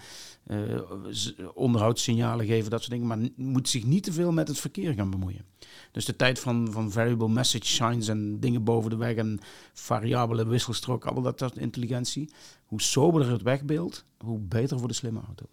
[1.10, 3.06] z- onderhoudssignalen geven, dat soort dingen.
[3.06, 5.44] Maar moet zich niet te veel met het verkeer gaan bemoeien.
[5.92, 9.40] Dus de tijd van, van variable message signs en dingen boven de weg en
[9.72, 12.30] variabele wisselstrook, al dat soort intelligentie.
[12.66, 15.44] Hoe soberder het wegbeeld, hoe beter voor de slimme auto.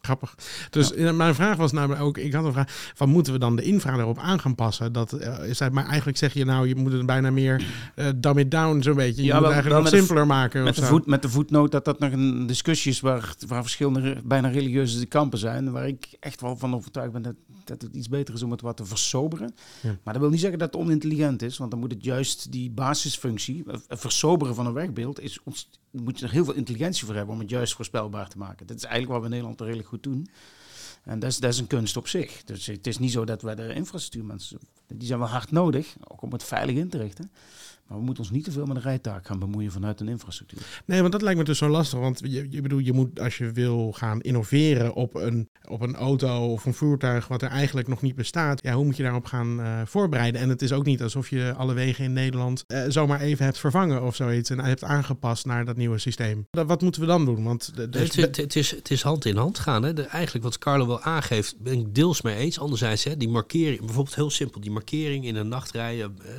[0.00, 0.34] Grappig.
[0.70, 3.62] Dus mijn vraag was namelijk ook, ik had een vraag, van moeten we dan de
[3.62, 4.92] infra erop aan gaan passen?
[4.92, 8.38] Dat eh, is, maar eigenlijk zeg je nou, je moet het bijna meer eh dumb
[8.38, 9.22] it down zo'n beetje.
[9.22, 10.62] Je Ja, moet wel- het eigenlijk nog simpeler maken.
[10.64, 14.16] Met de, voet, met de voetnoot dat dat nog een discussie is waar, waar verschillende
[14.24, 15.70] bijna religieuze kampen zijn.
[15.72, 17.34] Waar ik echt wel van overtuigd ben dat,
[17.68, 19.54] dat het iets beter is om het wat te versoberen.
[19.82, 19.98] Ja.
[20.02, 21.56] Maar dat wil niet zeggen dat het onintelligent is.
[21.56, 25.70] Want dan moet het juist die basisfunctie, eh, het versoberen van een wegbeeld, is ons,
[25.90, 28.66] moet je er heel veel intelligentie voor hebben om het juist voorspelbaar te maken.
[28.66, 30.28] Dat is eigenlijk wat we in Nederland redelijk goed doen.
[31.04, 32.44] En dat is, dat is een kunst op zich.
[32.44, 36.22] Dus het is niet zo dat wij de infrastructuurmensen, die zijn wel hard nodig, ook
[36.22, 37.30] om het veilig in te richten.
[37.88, 40.82] Maar we moeten ons niet te veel met een rijtaak gaan bemoeien vanuit een infrastructuur.
[40.84, 41.98] Nee, want dat lijkt me dus zo lastig.
[41.98, 45.94] Want je, je bedoel, je moet als je wil gaan innoveren op een, op een
[45.96, 48.62] auto of een voertuig wat er eigenlijk nog niet bestaat.
[48.62, 50.40] Ja, hoe moet je daarop gaan eh, voorbereiden?
[50.40, 53.58] En het is ook niet alsof je alle wegen in Nederland eh, zomaar even hebt
[53.58, 54.50] vervangen of zoiets.
[54.50, 56.46] En hebt aangepast naar dat nieuwe systeem.
[56.50, 57.44] Dat, wat moeten we dan doen?
[57.44, 59.82] Want de, de- Het, het, het is, het is hand in hand gaan.
[59.82, 59.92] Hè.
[59.92, 62.58] De, eigenlijk wat Carlo wel aangeeft, ben ik deels mee eens.
[62.58, 66.34] Anderzijds, hè, die markering, bijvoorbeeld heel simpel, die markering in een nacht rijden, hè,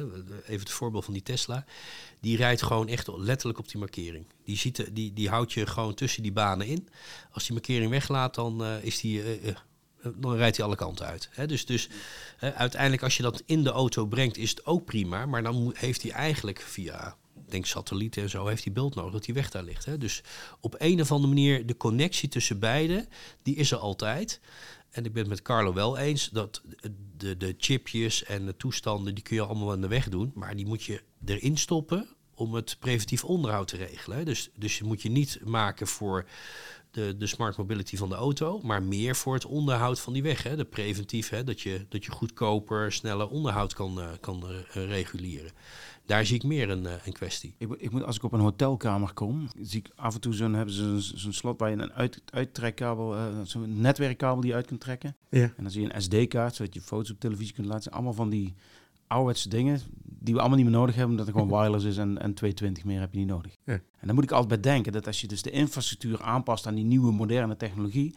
[0.47, 1.23] even het voorbeeld van die
[2.19, 4.25] Die rijdt gewoon echt letterlijk op die markering.
[4.43, 6.87] Die, ziet, die, die houdt je gewoon tussen die banen in.
[7.31, 9.55] Als die markering weglaat, dan, eh, is die, eh, eh,
[10.15, 11.29] dan rijdt hij alle kanten uit.
[11.45, 11.89] Dus, dus
[12.39, 15.25] uiteindelijk, als je dat in de auto brengt, is het ook prima.
[15.25, 17.15] Maar dan heeft hij eigenlijk via
[17.49, 19.99] denk satellieten en zo, heeft hij beeld nodig dat die weg daar ligt.
[19.99, 20.23] Dus
[20.59, 23.07] op een of andere manier, de connectie tussen beiden,
[23.43, 24.39] die is er altijd.
[24.89, 26.61] En ik ben het met Carlo wel eens dat
[27.17, 30.31] de, de chipjes en de toestanden, die kun je allemaal aan de weg doen.
[30.35, 34.25] Maar die moet je erin stoppen om het preventief onderhoud te regelen.
[34.25, 36.25] Dus, dus je moet je niet maken voor
[36.91, 40.43] de, de smart mobility van de auto, maar meer voor het onderhoud van die weg.
[40.43, 40.55] Hè.
[40.55, 45.51] De preventief, hè, dat, je, dat je goedkoper, sneller onderhoud kan, eh, kan eh, reguleren.
[46.05, 47.55] Daar zie ik meer een, eh, een kwestie.
[47.57, 50.33] Ik, moet- ik moet, als ik op een hotelkamer kom, zie ik af en toe
[50.33, 54.49] zo'n hebben ze een- zo'n slot waar je een uit, uittrekkabel, eh, zo'n netwerkkabel die
[54.49, 55.15] je uit kunt trekken.
[55.29, 55.41] ja.
[55.41, 57.93] En dan zie je een SD-kaart, zodat je foto's op televisie kunt laten zien.
[57.93, 58.55] Allemaal van die
[59.09, 59.81] ouderwetse dingen
[60.21, 62.83] die we allemaal niet meer nodig hebben, omdat het gewoon wireless is en, en 220
[62.83, 63.55] meer heb je niet nodig.
[63.65, 63.73] Ja.
[63.73, 66.75] En dan moet ik altijd bij denken dat als je dus de infrastructuur aanpast aan
[66.75, 68.15] die nieuwe moderne technologie,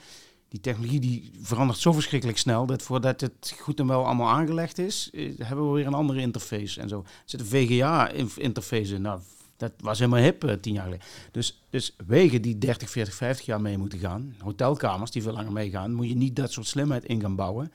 [0.48, 4.78] die technologie die verandert zo verschrikkelijk snel dat voordat het goed en wel allemaal aangelegd
[4.78, 6.98] is, eh, hebben we weer een andere interface en zo.
[6.98, 9.02] Er zit een VGA-interface in.
[9.02, 9.20] Nou,
[9.56, 11.06] dat was helemaal hip eh, tien jaar geleden.
[11.30, 15.52] Dus, dus wegen die 30, 40, 50 jaar mee moeten gaan, hotelkamers die veel langer
[15.52, 17.72] meegaan, moet je niet dat soort slimheid in gaan bouwen.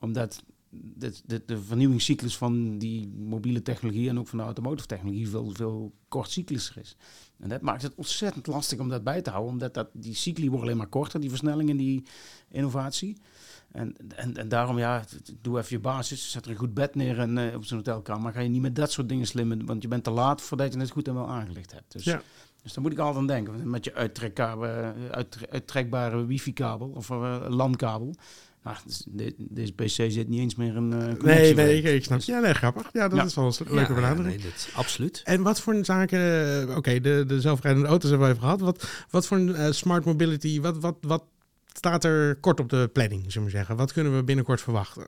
[0.00, 5.28] Omdat de, de, de vernieuwingscyclus van die mobiele technologie en ook van de automotive technologie
[5.28, 6.96] veel, veel kortcyclischer is.
[7.38, 10.46] En dat maakt het ontzettend lastig om dat bij te houden, omdat dat, die cycli
[10.48, 12.04] worden alleen maar korter, die versnelling en die
[12.48, 13.16] innovatie.
[13.72, 15.04] En, en, en daarom, ja,
[15.40, 18.22] doe even je basis, zet er een goed bed neer en, eh, op zo'n hotelkamer.
[18.22, 20.72] Maar ga je niet met dat soort dingen slimmen, want je bent te laat voordat
[20.72, 21.92] je het goed en wel aangelegd hebt.
[21.92, 22.22] Dus, Ja.
[22.62, 23.70] dus daar moet ik altijd aan denken.
[23.70, 28.14] Met je uittrekkabele, uit, uittrekbare wifi-kabel of uh, LAN-kabel.
[28.84, 32.04] Dus de- deze PC zit niet eens meer een eh, Nee, connectie nee, ik, ik
[32.04, 32.20] snap.
[32.20, 32.88] Ja, nee, grappig.
[32.92, 33.24] Ja, dat Ja.
[33.24, 34.42] is wel een leuke Ja, ja, benadering.
[34.42, 35.20] nee, dat, absoluut.
[35.24, 36.18] En wat voor zaken,
[36.68, 38.60] eh, oké, de, de zelfrijdende auto's hebben we even gehad.
[38.60, 41.24] Wat, wat voor een eh, smart mobility, wat, wat, wat
[41.72, 43.76] staat er kort op de planning, zullen we zeggen?
[43.76, 45.06] Wat kunnen we binnenkort verwachten?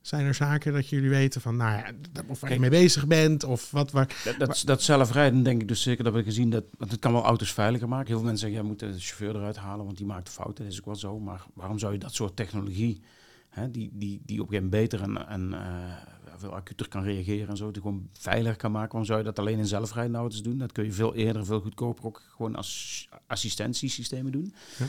[0.00, 3.06] Zijn er zaken dat jullie weten van, nou ja, dat- of waar je mee bezig
[3.06, 3.44] bent?
[3.44, 4.16] Of wat waar.
[4.24, 7.12] Dat, dat, dat zelfrijden denk ik dus zeker dat we gezien dat want het kan
[7.12, 8.06] wel auto's veiliger maken.
[8.06, 10.64] Heel veel mensen zeggen, ja, moet de chauffeur eruit halen, want die maakt fouten.
[10.64, 11.18] Dat is ook wel zo.
[11.20, 13.00] Maar waarom zou je dat soort technologie,
[13.48, 15.92] hè, die, die, die op een gegeven moment beter en, en eh,
[16.36, 19.38] veel acuter kan reageren en zo, die gewoon veiliger kan maken, waarom zou je dat
[19.38, 20.58] alleen in zelfrijdende auto's doen?
[20.58, 24.54] Dat kun je veel eerder, veel goedkoper ook gewoon als assistentiesystemen doen.
[24.78, 24.86] Ja.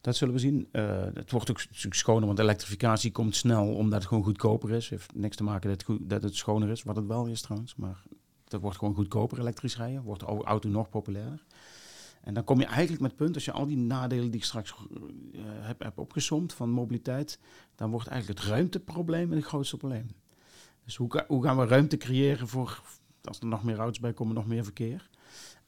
[0.00, 0.68] Dat zullen we zien.
[0.72, 1.60] Eh, het wordt ook
[1.94, 4.88] schoner, want elektrificatie komt snel omdat het gewoon goedkoper is.
[4.88, 7.40] Heeft niks te maken dat het, goed, dat het schoner is, wat het wel is
[7.40, 7.74] trouwens.
[7.76, 8.02] Maar
[8.44, 10.02] dat wordt gewoon goedkoper elektrisch rijden.
[10.02, 11.44] Wordt de au- auto nog populairder.
[12.20, 14.46] En dan kom je eigenlijk met het punt, als je al die nadelen die ik
[14.46, 17.38] straks eh, heb, heb opgesomd van mobiliteit,
[17.74, 20.06] dan wordt eigenlijk het ruimteprobleem het grootste probleem.
[20.84, 22.82] Dus hoe, hoe gaan we ruimte creëren voor,
[23.24, 25.08] als er nog meer auto's bij komen, nog meer verkeer?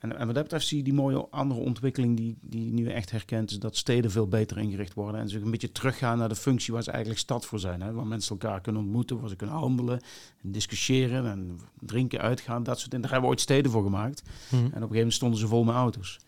[0.03, 3.11] En, en wat dat betreft zie je die mooie andere ontwikkeling die, die nu echt
[3.11, 5.21] herkent, is dat steden veel beter ingericht worden.
[5.21, 7.83] En ze een beetje teruggaan naar de functie waar ze eigenlijk stad voor zijn.
[7.83, 7.93] Hè?
[7.93, 10.01] Waar mensen elkaar kunnen ontmoeten, waar ze kunnen handelen,
[10.43, 13.03] en discussiëren en drinken, uitgaan, dat soort dingen.
[13.03, 14.23] Daar hebben we ooit steden voor gemaakt.
[14.49, 14.55] Hm.
[14.55, 16.19] En op een gegeven moment stonden ze vol met auto's.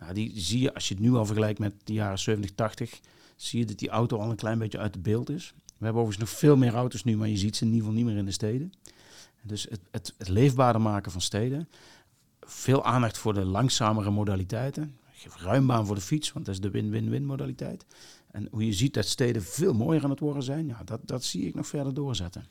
[0.00, 3.00] Nou, die zie je, als je het nu al vergelijkt met de jaren 70, 80,
[3.36, 5.54] zie je dat die auto al een klein beetje uit het beeld is.
[5.56, 7.98] We hebben overigens nog veel meer auto's nu, maar je ziet ze in ieder geval
[7.98, 8.72] niet meer in de steden.
[9.42, 11.68] Dus het, het, het leefbaarder maken van steden.
[12.46, 14.96] Veel aandacht voor de langzamere modaliteiten.
[15.12, 17.86] Geef ruim baan voor de fiets, want dat is de win-win-win modaliteit.
[18.30, 21.24] En hoe je ziet dat steden veel mooier aan het worden zijn, ja, dat, dat
[21.24, 22.46] zie ik nog verder doorzetten.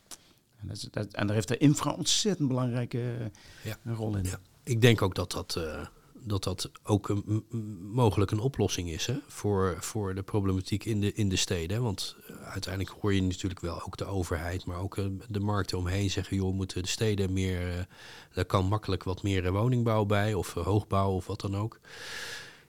[0.56, 3.26] En, dat, en daar heeft de infra ontzettend belangrijke eh,
[3.64, 3.78] Ja.
[3.84, 4.24] een rol in.
[4.24, 4.40] Ja.
[4.64, 5.86] Ik denk ook dat dat, eh,
[6.24, 7.46] dat, dat ook een,
[7.94, 11.82] mogelijk een oplossing is hè, voor, voor de problematiek in de, in de steden.
[11.82, 15.78] Want eh, uiteindelijk hoor je natuurlijk wel ook de overheid, maar ook eh, de markten
[15.78, 17.78] omheen zeggen: joh, moeten de steden meer.
[17.78, 17.84] eh,
[18.34, 21.80] daar kan makkelijk wat meer eh, woningbouw bij, of eh, hoogbouw of wat dan ook.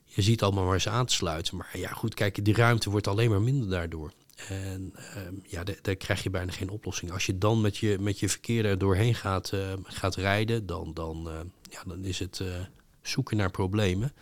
[0.04, 1.56] Je ziet allemaal maar eens aan te sluiten.
[1.56, 4.12] Maar ja, goed, kijk, die ruimte wordt alleen maar minder daardoor.
[4.48, 7.12] En ehm, ja, da- daar krijg je bijna geen oplossing.
[7.12, 10.90] Als je dan met je, met je verkeer er doorheen gaat, eh, gaat rijden, dan,
[10.94, 11.40] dan, eh,
[11.70, 12.46] ja, dan is het eh,
[13.08, 14.12] zoeken naar problemen.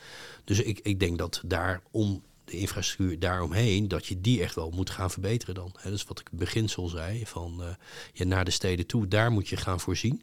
[0.44, 4.70] Dus ik, ik denk dat daar om de infrastructuur daaromheen, dat je die echt wel
[4.70, 5.70] moet gaan verbeteren dan.
[5.76, 7.68] Hè, dat is wat ik beginsel zei, van eh,
[8.12, 10.22] ja, naar de steden toe, daar moet je gaan voorzien.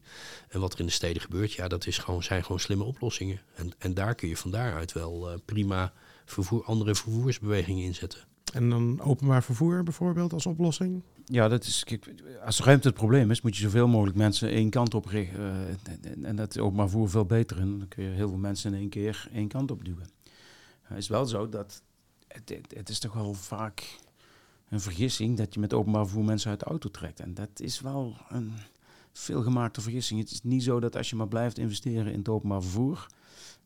[0.50, 3.42] En wat er in de steden gebeurt, ja, dat is gewoon, zijn gewoon slimme oplossingen.
[3.56, 5.94] En, en daar kun je van daaruit wel eh, prima
[6.26, 8.29] vervoer, andere vervoersbewegingen inzetten.
[8.54, 11.02] En dan openbaar vervoer bijvoorbeeld als oplossing.
[11.26, 11.86] Ja, dat is,
[12.46, 15.40] als ruimte het probleem is, moet je zoveel mogelijk mensen één kant op richten.
[15.40, 17.60] eh, en- dat is maar voor veel beter.
[17.60, 20.10] En dan kun je heel veel mensen in één keer één kant op duwen.
[20.82, 21.82] Het is wel zo dat
[22.28, 23.98] het, het, het is toch wel vaak
[24.70, 27.20] een vergissing dat je met openbaar vervoer mensen uit de auto trekt.
[27.20, 28.52] En dat is wel een
[29.14, 30.20] veelgemaakte vergissing.
[30.20, 33.06] Het is niet zo dat als je maar blijft investeren in het openbaar vervoer,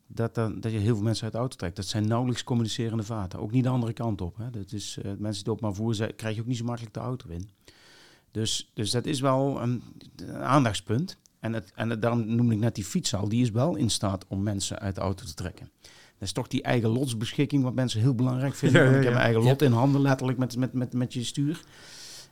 [0.06, 1.76] dat, dan, dat je heel veel mensen uit de auto trekt.
[1.76, 3.38] Dat zijn nauwelijks communicerende vaten.
[3.40, 4.36] Ook niet de andere kant op.
[4.36, 4.50] Hè.
[4.50, 7.00] Dat is, eh, mensen die openbaar vervoer zijn, krijg je ook niet zo makkelijk de
[7.00, 7.48] auto in.
[8.30, 9.82] Dus, dus dat is wel een,
[10.16, 11.16] een aandachtspunt.
[11.40, 13.28] En, het, en het, daarom noemde ik net die fiets al.
[13.28, 15.70] Die is wel in staat om mensen uit de auto te trekken.
[16.18, 18.82] Dat is toch die eigen lotsbeschikking wat mensen heel belangrijk vinden.
[18.82, 21.12] Ja, ja, Want Ik heb mijn eigen lot in handen, letterlijk met, met, met, met
[21.12, 21.60] je stuur.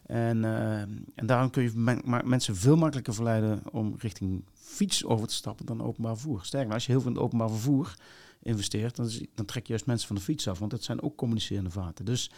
[0.07, 0.81] En, eh,
[1.15, 5.35] en daarom kun je men- maar mensen veel makkelijker verleiden om richting fiets over te
[5.35, 6.45] stappen dan openbaar vervoer.
[6.45, 7.95] Sterker, als je heel veel in het openbaar vervoer
[8.43, 11.17] investeert, dan, dan trek je juist mensen van de fiets af, want dat zijn ook
[11.17, 12.05] communicerende vaten.
[12.05, 12.31] Dus,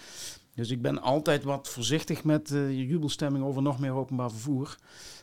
[0.55, 4.77] dus ik ben altijd wat voorzichtig met eh, je jubelstemming over nog meer openbaar vervoer.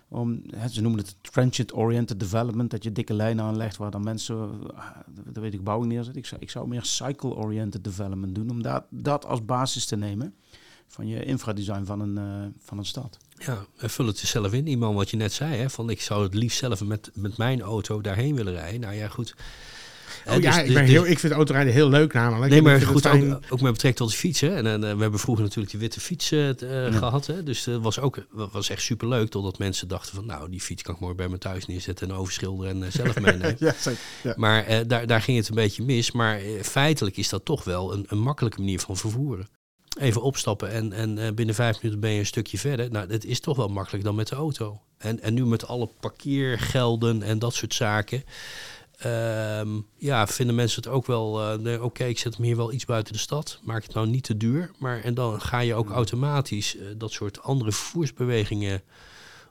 [0.08, 4.50] Om, hè, ze noemen het transit-oriented development, dat je dikke lijnen aanlegt waar dan mensen,
[4.76, 4.98] ah,
[5.32, 6.16] de weet ik, bouwing neerzet.
[6.16, 10.36] Ik zou, ik zou meer cycle-oriented development doen, om dat, dat als basis te nemen
[10.92, 13.18] van je infradesign van een, eh, van een stad.
[13.38, 16.24] Ja, en vul het jezelf in, iemand wat je net zei, hè, van ik zou
[16.24, 18.80] het liefst zelf met, met mijn auto daarheen willen rijden.
[18.80, 19.36] Nou ja, goed.
[20.28, 22.52] Oh, ja, dus- ik, ben dus- heel, ik vind autorijden heel leuk namelijk.
[22.52, 24.40] Nee, maar ik vind goed, fijn- ook, ook met betrekking tot de fiets.
[24.40, 24.56] Hè.
[24.56, 26.98] En, en, eh, we hebben vroeger natuurlijk die witte fiets eh, eh, Ja.
[26.98, 27.26] gehad.
[27.26, 27.44] Hè.
[27.44, 29.30] Dus dat was ook was echt superleuk.
[29.30, 32.16] Totdat mensen dachten van nou, die fiets kan ik mooi bij me thuis neerzetten en
[32.16, 33.56] overschilderen en eh, zelf meenemen.
[33.60, 34.00] ja, zeker.
[34.24, 34.34] Ja.
[34.38, 36.12] Maar eh, daar, daar ging het een beetje mis.
[36.12, 39.48] Maar eh, feitelijk is dat toch wel een, een makkelijke manier van vervoeren.
[40.02, 42.92] Even opstappen en, en eh, binnen vijf minuten ben je een stukje verder.
[42.92, 44.82] Nou, dat is toch wel makkelijker dan met de auto.
[44.98, 48.24] En, en nu met alle parkeergelden en dat soort zaken.
[48.98, 51.58] ehm, ja, vinden mensen het ook wel.
[51.60, 53.60] nee, Oké, ik zet hem hier wel iets buiten de stad.
[53.64, 54.72] Maak het nou niet te duur.
[54.78, 58.82] Maar en dan ga je ook automatisch eh, dat soort andere vervoersbewegingen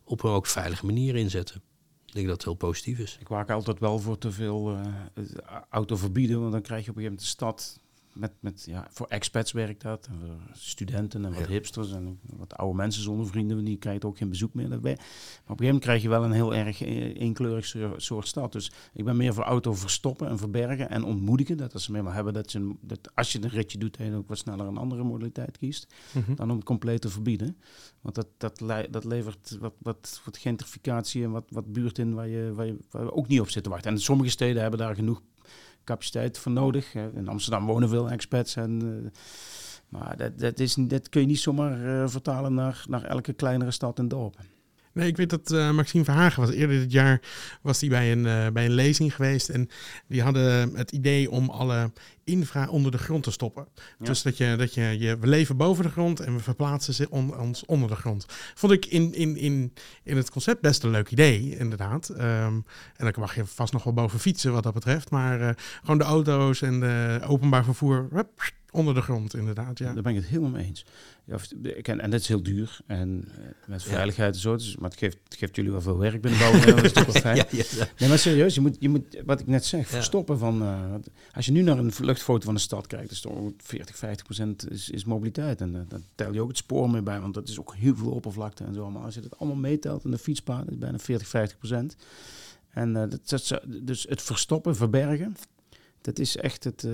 [0.05, 1.63] op een ook veilige manier inzetten.
[2.07, 3.17] Ik denk dat het heel positief is.
[3.21, 4.77] Ik waak altijd wel voor te veel
[5.15, 5.35] het
[5.71, 7.81] auto verbieden, want dan krijg je op een gegeven moment de stad
[8.13, 11.47] met, met ja, voor expats werkt dat, en voor studenten en wat Ja.
[11.47, 14.69] hipsters en wat oude mensen zonder vrienden, die krijgen ook geen bezoek meer.
[14.69, 14.99] Ben- Maar op een
[15.47, 18.53] gegeven moment krijg je wel een heel erg eh, eenkleurig soor- soort stad.
[18.53, 21.57] Dus ik ben meer voor auto verstoppen en verbergen en ontmoedigen.
[21.57, 24.15] Dat als ze meer hebben dat, een- dat als je een ritje doet, dat je
[24.15, 26.35] ook wat sneller een andere modaliteit kiest Mhm.
[26.35, 27.57] dan om het compleet te verbieden.
[28.01, 32.15] Want dat, dat, le- dat levert wat, wat, wat gentrificatie en wat, wat buurt in
[32.15, 33.91] waar je, waar, je, waar we ook niet op zitten te wachten.
[33.93, 35.23] En sommige steden hebben daar genoeg
[35.85, 36.95] capaciteit voor nodig.
[36.95, 38.57] In Amsterdam wonen veel expats.
[38.57, 39.21] En, eh,
[39.89, 43.71] maar dat, dat, is, dat kun je niet zomaar eh, vertalen naar, naar elke kleinere
[43.71, 44.37] stad en dorp.
[44.93, 47.21] Nee, ik weet dat eh, Maxime Verhagen was eerder dit jaar
[47.63, 49.49] was hij bij een, eh, bij een lezing geweest.
[49.49, 49.69] En
[50.07, 51.93] die hadden het idee om alle
[52.25, 53.69] infra onder de grond te stoppen.
[53.75, 54.05] Ja.
[54.07, 57.11] Dus dat je, dat je, je, we leven boven de grond en we verplaatsen ze
[57.11, 58.27] on- ons onder de grond.
[58.55, 59.73] Vond ik in, in, in,
[60.03, 62.09] in het concept best een leuk idee, inderdaad.
[62.09, 62.55] Ehm,
[62.97, 65.11] en dan mag je vast nog wel boven fietsen wat dat betreft.
[65.11, 65.51] Maar eh,
[65.81, 69.79] gewoon de auto's en de openbaar vervoer hup, onder de grond, inderdaad.
[69.79, 69.93] Ja.
[69.95, 70.85] Daar ben ik het helemaal mee eens.
[71.25, 72.79] Ja, of- ik ken- en dat is heel duur.
[72.87, 74.57] En eh, met veiligheid en zo.
[74.57, 76.67] Dus, maar het geeft, het geeft jullie wel veel werk binnen bouwen.
[76.67, 77.37] dat is toch wel fijn.
[77.37, 77.89] Ja, ja, ja.
[77.99, 79.87] Nee, maar serieus, je moet, je moet wat ik net zeg, Ja.
[79.97, 80.63] verstoppen van...
[80.63, 80.95] eh,
[81.33, 84.71] als je nu naar een luchtfoto van de stad kijkt, is toch 40, 50 procent
[84.71, 85.61] is, is mobiliteit.
[85.61, 87.97] En eh, dan tel je ook het spoor mee bij, want dat is ook heel
[87.97, 88.91] veel oppervlakte en zo.
[88.91, 91.97] Maar als je dat allemaal meetelt in de fietspad, is bijna 40, 50 procent.
[92.71, 95.37] En eh, dat, dus het verstoppen, verbergen,
[96.01, 96.85] dat is echt het...
[96.85, 96.93] eh,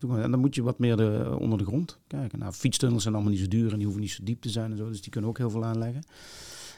[0.00, 2.38] dat en dan moet je wat meer de, onder de grond kijken.
[2.38, 4.70] Nou, fietstunnels zijn allemaal niet zo duur en die hoeven niet zo diep te zijn
[4.70, 4.88] en zo.
[4.88, 6.02] Dus die kunnen ook heel veel aanleggen.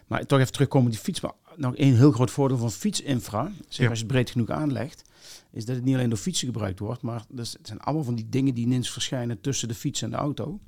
[0.07, 1.21] Maar toch even terugkomen op die fiets.
[1.21, 3.89] Maar nog één heel groot voordeel van fietsinfra, zeg Ja.
[3.89, 5.05] als je het breed genoeg aanlegt,
[5.53, 8.15] is dat het niet alleen door fietsen gebruikt wordt, maar dus het zijn allemaal van
[8.15, 10.61] die dingen die ineens verschijnen tussen de fiets en de auto.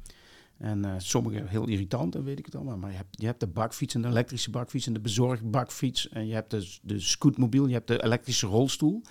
[0.57, 2.77] En eh, sommige heel irritant, dan weet ik het allemaal.
[2.77, 6.09] Maar je hebt, je hebt de bakfiets en de elektrische bakfiets en de bezorgbakfiets.
[6.09, 9.03] En je hebt de, de scootmobiel, je hebt de elektrische rolstoel.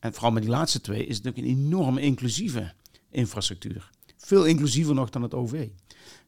[0.00, 2.72] En vooral met die laatste twee is het ook een enorme inclusieve
[3.10, 3.90] infrastructuur.
[4.16, 5.68] Veel inclusiever nog dan het OV.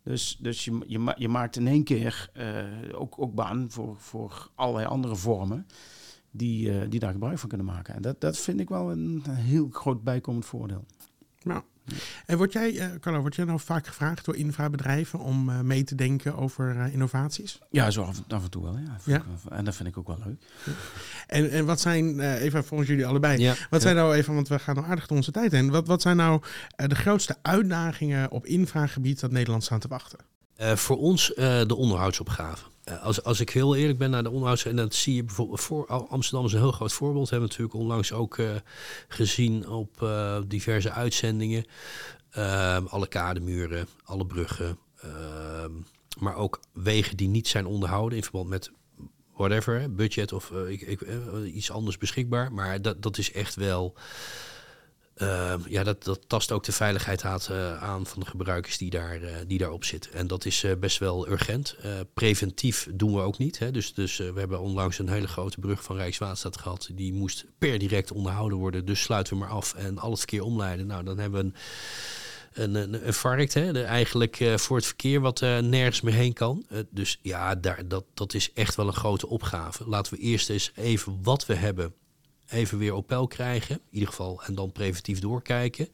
[0.03, 4.51] Dus, dus je, je, je maakt in één keer eh, ook, ook baan voor, voor
[4.55, 5.67] allerlei andere vormen
[6.31, 7.95] die, eh, die daar gebruik van kunnen maken.
[7.95, 10.85] En dat, dat vind ik wel een heel groot bijkomend voordeel.
[11.43, 11.63] Nou.
[12.27, 15.85] En word jij, eh Carlo, word jij nou vaak gevraagd door infrabedrijven om eh, mee
[15.85, 17.59] te denken over eh, innovaties?
[17.71, 18.79] Ja, zo af, af en toe wel.
[18.79, 18.97] Ja.
[19.05, 19.23] Ja?
[19.51, 20.43] En dat vind ik ook wel leuk.
[21.27, 23.55] En, en wat zijn, eh, even volgens jullie allebei, Ja.
[23.71, 25.71] wat zijn nou even, want we gaan nou aardig door onze tijd heen.
[25.71, 26.43] Wat, wat zijn nou
[26.77, 30.19] de grootste uitdagingen op infragebied dat Nederland staan te wachten?
[30.57, 32.65] Eh, voor ons eh, de onderhoudsopgave.
[32.85, 34.65] Eh, als, als ik heel eerlijk ben naar de onderhouds...
[34.65, 37.31] en dat zie je bijvoorbeeld voor Amsterdam is een heel groot voorbeeld.
[37.31, 38.51] Hebben natuurlijk onlangs ook eh,
[39.09, 41.65] gezien op eh, diverse uitzendingen.
[42.31, 44.79] Ehm, alle kademuren, alle bruggen.
[45.01, 45.71] ehm,
[46.19, 48.71] maar ook wegen die niet zijn onderhouden in verband met
[49.35, 51.01] whatever, budget of ik, ik,
[51.45, 52.53] iets anders beschikbaar.
[52.53, 53.95] Maar dat, dat is echt wel...
[55.15, 58.91] Ehm, ja, dat, dat tast ook de veiligheid aan, eh, aan van de gebruikers die,
[58.91, 60.13] daar, eh, die daarop zitten.
[60.13, 61.77] En dat is eh, best wel urgent.
[62.15, 63.59] Preventief doen we ook niet.
[63.59, 63.71] Hè.
[63.71, 66.89] Dus, dus we hebben onlangs een hele grote brug van Rijkswaterstaat gehad.
[66.93, 68.85] Die moest per direct onderhouden worden.
[68.85, 70.87] Dus sluiten we maar af en al het verkeer omleiden.
[70.87, 71.53] Nou, dan hebben we
[72.63, 76.33] een, een, een, varkt, hè, de, eigenlijk voor het verkeer wat eh, nergens meer heen
[76.33, 76.67] kan.
[76.91, 79.89] Dus ja, daar, dat, dat is echt wel een grote opgave.
[79.89, 81.95] Laten we eerst eens even wat we hebben
[82.53, 83.75] even weer op peil krijgen.
[83.75, 84.43] In ieder geval.
[84.43, 85.89] En dan preventief doorkijken.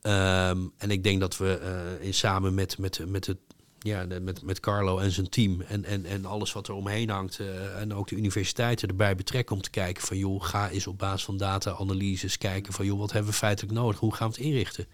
[0.00, 3.38] Ehm, en ik denk dat we eh, in, samen met, met, met, het,
[3.78, 7.40] ja, met, met Carlo en zijn team en, en, en alles wat er omheen hangt.
[7.40, 10.98] eh, en ook de universiteiten erbij betrekken om te kijken van joh, ga eens op
[10.98, 13.98] basis van data-analyses kijken van joh, wat hebben we feitelijk nodig?
[13.98, 14.86] Hoe gaan we het inrichten?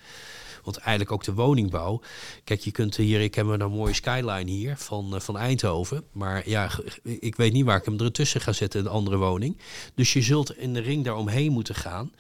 [0.65, 2.01] Want eigenlijk ook de woningbouw.
[2.45, 6.05] Kijk, je kunt hier, ik heb een nou mooie skyline hier van, eh, van Eindhoven.
[6.13, 6.71] Maar ja,
[7.03, 9.59] ik weet niet waar ik hem ertussen ga zetten, een andere woning.
[9.95, 12.13] Dus je zult in de ring daaromheen moeten gaan.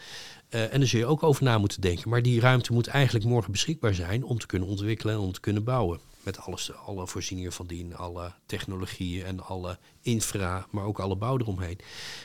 [0.50, 2.10] Eh, en daar zul je ook over na moeten denken.
[2.10, 5.40] Maar die ruimte moet eigenlijk morgen beschikbaar zijn om te kunnen ontwikkelen en om te
[5.40, 6.00] kunnen bouwen.
[6.22, 11.38] Met alles, alle voorzieningen van dien, alle technologieën en alle infra, maar ook alle bouw
[11.38, 11.78] eromheen.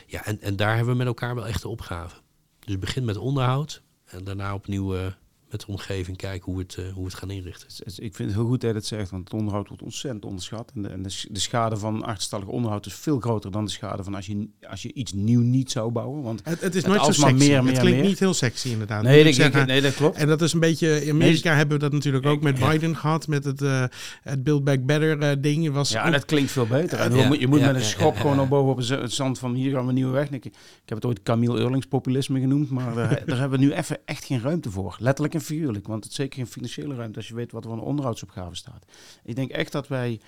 [0.06, 2.16] Ja, en, en daar hebben we met elkaar wel echt de opgave.
[2.64, 5.06] Dus begin met onderhoud en daarna opnieuw eh,
[5.56, 7.68] met de omgeving kijken hoe we het, eh, hoe we het gaan inrichten.
[7.86, 10.72] Ik vind het heel goed dat je het zegt, want het onderhoud wordt ontzettend onderschat.
[10.74, 13.70] En de, en de, sch- de schade van achterstallig onderhoud is veel groter dan de
[13.70, 16.22] schade van als je, als je iets nieuw niet zou bouwen.
[16.22, 17.46] Want Het, het is Het nooit zo alsmaar sexy.
[17.48, 18.08] meer, het klinkt meer.
[18.08, 19.02] niet heel sexy inderdaad.
[19.02, 20.16] nee, ik ik, ik- nee, dat klopt.
[20.16, 23.26] En dat is een beetje, in Amerika hebben we dat natuurlijk ook met Biden gehad,
[23.28, 23.84] met het, eh,
[24.22, 25.72] het Build Back Better eh, ding.
[25.72, 26.98] Was Ja, ook- dat klinkt veel beter.
[26.98, 28.40] En Ja, je moet, je moet ja, met een schop ja, gewoon ja.
[28.40, 30.30] naar boven op het z- het zand van hier gaan we een nieuwe weg.
[30.30, 30.52] Ik, ik
[30.84, 34.24] heb het ooit Camille Eurlings populisme genoemd, maar daar, daar hebben we nu even echt
[34.24, 34.96] geen ruimte voor.
[35.00, 35.40] Letterlijk en
[35.82, 38.84] want het is zeker geen financiële ruimte als je weet wat er van onderhoudsopgave staat.
[39.24, 40.20] Ik denk echt dat wij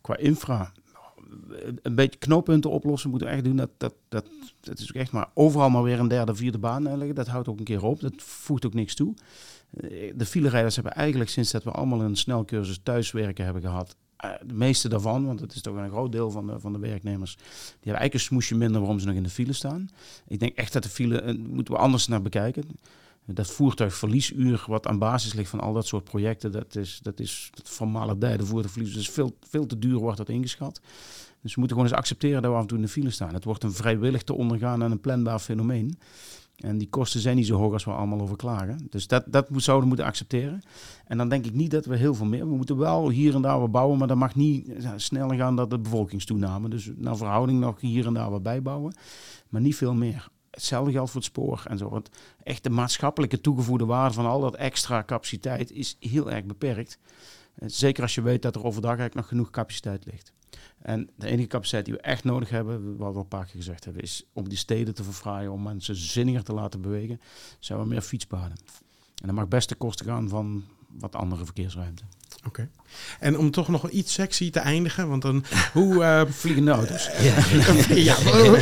[0.00, 0.72] qua infra
[1.82, 3.56] een beetje knooppunten oplossen moeten we echt doen.
[3.56, 4.26] Dat, dat, dat,
[4.60, 7.14] dat is ook echt maar overal maar weer een derde, vierde baan leggen.
[7.14, 8.00] Dat houdt ook een keer op.
[8.00, 9.14] Dat voegt ook niks toe.
[9.70, 14.30] Eh, De filerijders hebben eigenlijk sinds dat we allemaal een snelcursus thuiswerken hebben gehad, eh,
[14.46, 17.34] de meeste daarvan, want het is toch een groot deel van de, van de werknemers,
[17.34, 19.88] die hebben eigenlijk een smoesje minder waarom ze nog in de file staan.
[20.26, 22.64] Ik denk echt dat de file, eh, moeten we anders naar bekijken.
[23.26, 27.50] Dat voertuigverliesuur, wat aan basis ligt van al dat soort projecten, dat is, dat is
[27.64, 28.94] van de voertuigverlies.
[28.94, 30.80] Dus veel, veel te duur wordt dat ingeschat.
[31.42, 33.34] Dus we moeten gewoon eens accepteren dat we af en toe in de file staan.
[33.34, 35.98] Het wordt een vrijwillig te ondergaan en een planbaar fenomeen.
[36.56, 38.86] En die kosten zijn niet zo hoog als we allemaal over klagen.
[38.90, 40.62] Dus dat, dat zouden we moeten accepteren.
[41.06, 42.48] En dan denk ik niet dat we heel veel meer...
[42.48, 45.68] We moeten wel hier en daar wat bouwen, maar dat mag niet sneller gaan dan
[45.68, 46.68] de bevolkingstoename.
[46.68, 48.94] Dus naar verhouding nog hier en daar wat bijbouwen.
[49.48, 50.28] Maar niet veel meer.
[50.56, 51.88] Hetzelfde geldt voor het spoor en zo.
[51.88, 52.08] Want
[52.42, 56.98] echt de maatschappelijke toegevoegde waarde van al dat extra capaciteit is heel erg beperkt.
[57.54, 60.32] Eh, Zeker als je weet dat er overdag eigenlijk nog genoeg capaciteit ligt.
[60.78, 63.54] En de enige capaciteit die we echt nodig hebben, wat we al een paar keer
[63.56, 67.20] gezegd hebben, is om die steden te verfraaien, om mensen zinniger te laten bewegen,
[67.58, 68.56] zijn we meer fietspaden.
[69.20, 70.64] En dat mag best ten koste gaan van
[70.98, 72.02] wat andere verkeersruimte.
[72.46, 72.68] Oké.
[73.20, 76.02] En om toch nog iets sexy te eindigen, want dan hoe...
[76.04, 77.06] eh, Vliegende auto's.
[77.22, 77.34] Ja,
[77.94, 78.16] ja,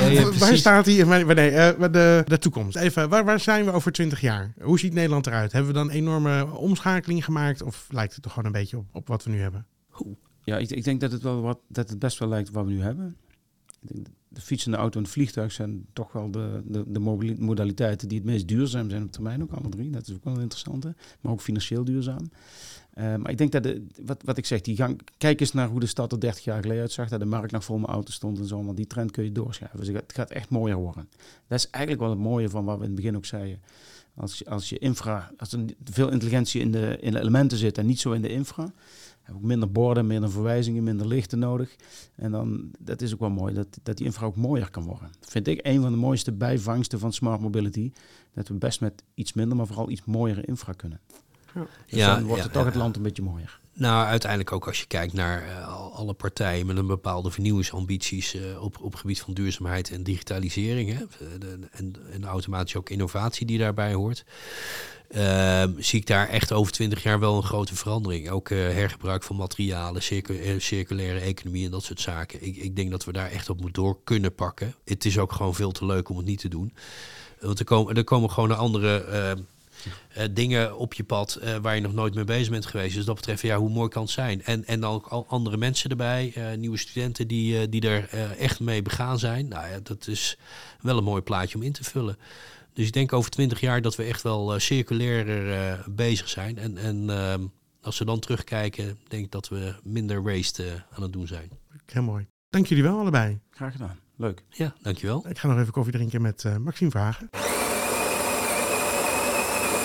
[0.08, 0.58] ja, waar precies.
[0.60, 1.04] staat hij?
[1.04, 2.76] Maar- Nee, eh, de, de toekomst.
[2.76, 4.52] Even, waar, waar zijn we over 20 jaar?
[4.60, 5.52] Hoe ziet Nederland eruit?
[5.52, 7.62] Hebben we dan een enorme omschakeling gemaakt?
[7.62, 9.66] Of lijkt het toch gewoon een beetje op, op wat we nu hebben?
[10.44, 12.70] Ja, ik, ik denk dat het, wel wat, dat het best wel lijkt wat we
[12.70, 13.16] nu hebben.
[14.28, 17.00] De fiets en de auto en het vliegtuig zijn toch wel de, de, de
[17.38, 19.90] modaliteiten die het meest duurzaam zijn op termijn, ook alle drie.
[19.90, 22.30] Dat is ook wel een interessante, maar ook financieel duurzaam.
[22.94, 24.78] Eh, maar ik denk dat, de, wat, wat ik zeg, die
[25.18, 27.64] kijk eens naar hoe de stad er 30 jaar geleden uitzag, dat de markt nog
[27.64, 29.80] vol met auto's stond en zo, want die trend kun je doorschuiven.
[29.80, 31.08] Dus het gaat echt mooier worden.
[31.46, 33.60] Dat is eigenlijk wel het mooie van wat we in het begin ook zeiden.
[34.16, 37.86] Als als je infra, als er veel intelligentie in de, in de elementen zit en
[37.86, 38.72] niet zo in de infra,
[39.24, 41.76] heb ik minder borden, minder verwijzingen, minder lichten nodig.
[42.14, 45.08] En dan, dat is ook wel mooi, dat, dat die infra ook mooier kan worden.
[45.20, 47.92] Dat vind ik een van de mooiste bijvangsten van smart mobility.
[48.34, 51.00] Dat we best met iets minder, maar vooral iets mooiere infra kunnen.
[51.54, 53.60] Dus Ja, dan wordt ja, het toch ja, het land een beetje mooier.
[53.76, 58.34] Nou, uiteindelijk ook als je kijkt naar eh, al- alle partijen met een bepaalde vernieuwingsambities
[58.34, 60.92] eh, op, op gebied van duurzaamheid en digitalisering.
[60.98, 64.24] Hè, de- de- en, en automatisch ook innovatie die daarbij hoort.
[65.10, 68.30] Ehm, zie ik daar echt over twintig jaar wel een grote verandering.
[68.30, 72.46] Ook eh, hergebruik van materialen, circu- eh, circulaire economie en dat soort zaken.
[72.46, 74.74] Ik, ik denk dat we daar echt op moeten door kunnen pakken.
[74.84, 76.74] Het is ook gewoon veel te leuk om het niet te doen.
[77.40, 79.36] Want er komen, er komen gewoon andere
[80.08, 82.94] eh, dingen op je pad eh, waar je nog nooit mee bezig bent geweest.
[82.94, 84.44] Dus dat betreft, ja, hoe mooi kan het zijn?
[84.44, 88.08] En, en dan ook al andere mensen erbij, eh, nieuwe studenten die, eh, die er
[88.08, 89.48] eh, echt mee begaan zijn.
[89.48, 90.38] Nou ja, dat is
[90.80, 92.16] wel een mooi plaatje om in te vullen.
[92.74, 96.58] Dus ik denk over twintig jaar dat we echt wel eh, circulairder eh, bezig zijn.
[96.58, 97.46] En, en ehm,
[97.82, 101.50] als we dan terugkijken, denk ik dat we minder waste aan het doen zijn.
[101.86, 102.26] Heel mooi.
[102.50, 103.40] Dank jullie wel allebei.
[103.50, 103.98] Graag gedaan.
[104.16, 104.42] Leuk.
[104.48, 105.28] Ja, dankjewel.
[105.28, 107.28] Ik ga nog even koffie drinken met eh, Maxime Vragen.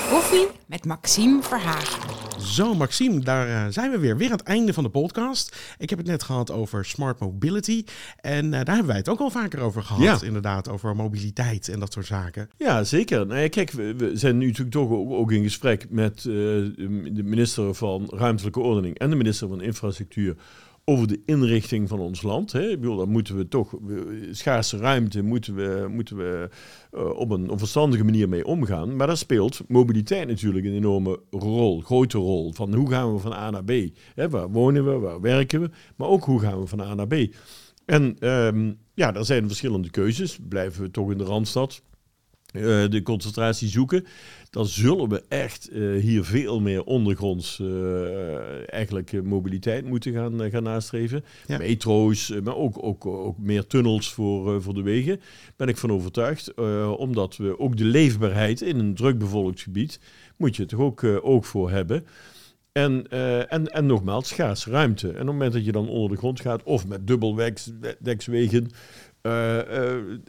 [0.10, 2.02] Koffie met Maxime Verhagen.
[2.42, 4.18] Zo, Maxime, daar eh, zijn we weer.
[4.18, 5.58] Weer aan het einde van de podcast.
[5.78, 7.84] Ik heb het net gehad over smart mobility.
[8.22, 10.22] En eh, daar hebben wij het ook al vaker over gehad.
[10.22, 10.28] Ja.
[10.28, 12.50] Inderdaad, over mobiliteit en dat soort zaken.
[12.58, 13.28] Ja, zeker.
[13.28, 16.24] Nou, ja, kijk, we, we zijn nu natuurlijk toch ook, ook in gesprek met eh,
[16.24, 20.36] de minister van Ruimtelijke Ordening en de minister van Infrastructuur
[20.90, 22.52] over de inrichting van ons land.
[22.52, 22.70] Hè.
[22.70, 23.74] Ik bedoel, dan moeten we toch,
[24.32, 26.50] schaarse ruimte moeten we, moeten we
[26.92, 28.96] eh, op een verstandige manier mee omgaan.
[28.96, 32.54] Maar daar speelt mobiliteit natuurlijk een enorme rol, grote rol.
[32.54, 33.72] Van hoe gaan we van A naar B?
[34.16, 35.70] Hè, waar wonen we, waar werken we?
[35.96, 37.16] Maar ook hoe gaan we van A naar B?
[37.86, 40.40] En ehm, ja, er zijn verschillende keuzes.
[40.50, 41.82] Blijven we toch in de Randstad?
[42.54, 44.06] eh, de concentratie zoeken,
[44.50, 50.52] dan zullen we echt eh, hier veel meer ondergronds eh, eigenlijk eh, mobiliteit moeten gaan,
[50.52, 51.24] gaan nastreven.
[51.48, 51.58] Ja.
[51.58, 55.20] Metro's, maar ook, ook, ook meer tunnels voor, voor de wegen.
[55.56, 56.54] Ben ik van overtuigd,
[56.98, 60.00] omdat we ook de leefbaarheid in een druk bevolkt gebied,
[60.38, 62.06] moet je toch ook ook oog voor hebben.
[62.72, 63.08] En,
[63.50, 65.08] en, en nogmaals, schaarse ruimte.
[65.08, 68.70] En op het moment dat je dan onder de grond gaat, of met dubbeldekswegen,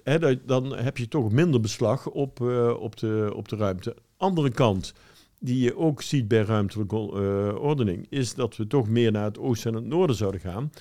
[0.02, 2.40] hè, dat- dan heb je toch minder beslag op,
[2.80, 3.96] op, de, op de ruimte.
[4.20, 4.94] Andere kant,
[5.38, 6.96] die je ook ziet bij ruimtelijke
[7.60, 10.72] ordening, is dat we toch meer naar het oosten en het noorden zouden gaan.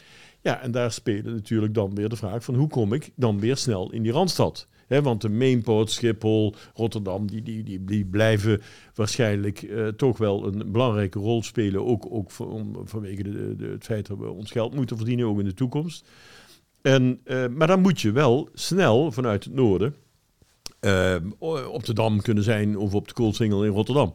[0.41, 3.57] Ja, en daar spelen natuurlijk dan weer de vraag van hoe kom ik dan weer
[3.57, 4.67] snel in die Randstad?
[4.87, 8.61] Want de mainport, Schiphol, Rotterdam, die, die, die, die blijven
[8.95, 11.85] waarschijnlijk eh, toch wel een belangrijke rol spelen.
[11.85, 15.25] Ook, ook van, om- vanwege de, de, het feit dat we ons geld moeten verdienen,
[15.25, 16.07] ook in de toekomst.
[16.81, 19.95] En, eh, maar dan moet je wel snel vanuit het noorden
[20.80, 21.15] eh,
[21.71, 24.13] op de Dam kunnen zijn of op de Koolsingel in Rotterdam.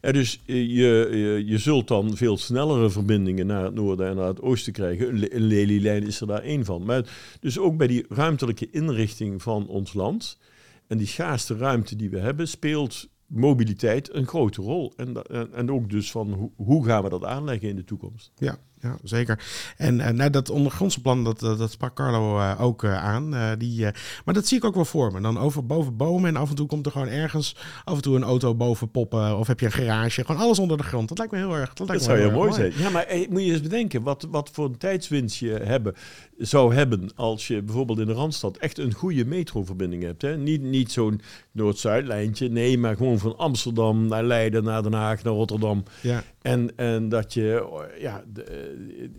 [0.00, 4.16] En dus eh, je, je, je zult dan veel snellere verbindingen naar het noorden en
[4.16, 5.08] naar het oosten krijgen.
[5.08, 6.84] Een, een lelielijn is er daar één van.
[6.84, 7.04] Maar
[7.40, 10.38] dus ook bij die ruimtelijke inrichting van ons land
[10.86, 14.92] en die schaarste ruimte die we hebben, speelt mobiliteit een grote rol.
[14.96, 18.32] En, en, en ook dus van hoe, hoe gaan we dat aanleggen in de toekomst.
[18.36, 19.38] Ja, ja zeker.
[19.76, 23.56] En eh, nou, dat ondergrondse plan, dat, dat, dat sprak Carlo eh, ook eh, aan.
[23.58, 23.86] Die,
[24.24, 25.20] maar dat zie ik ook wel voor me.
[25.20, 28.16] Dan over boven bomen en af en toe komt er gewoon ergens af en toe
[28.16, 29.38] een auto boven poppen.
[29.38, 30.24] Of heb je een garage.
[30.24, 31.08] Gewoon alles onder de grond.
[31.08, 31.68] Dat lijkt me heel erg.
[31.68, 32.72] Dat, Dat lijkt me zou heel mooi zijn.
[32.76, 35.94] Ja, maar moet je eens bedenken wat, wat voor een tijdswinst je hebben,
[36.38, 40.22] zou hebben als je bijvoorbeeld in de Randstad echt een goede metroverbinding hebt.
[40.22, 40.36] Hè?
[40.36, 41.20] Niet, niet zo'n
[41.52, 45.82] Noord-Zuid-lijntje, nee, maar gewoon van Amsterdam naar Leiden, naar Den Haag, naar Rotterdam.
[46.00, 48.71] Ja, En, en dat je, eh, ja, de,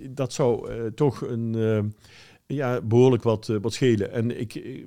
[0.09, 1.79] dat zou eh, toch een, eh,
[2.47, 4.11] ja, behoorlijk wat, eh, wat schelen.
[4.11, 4.85] En ik, eh,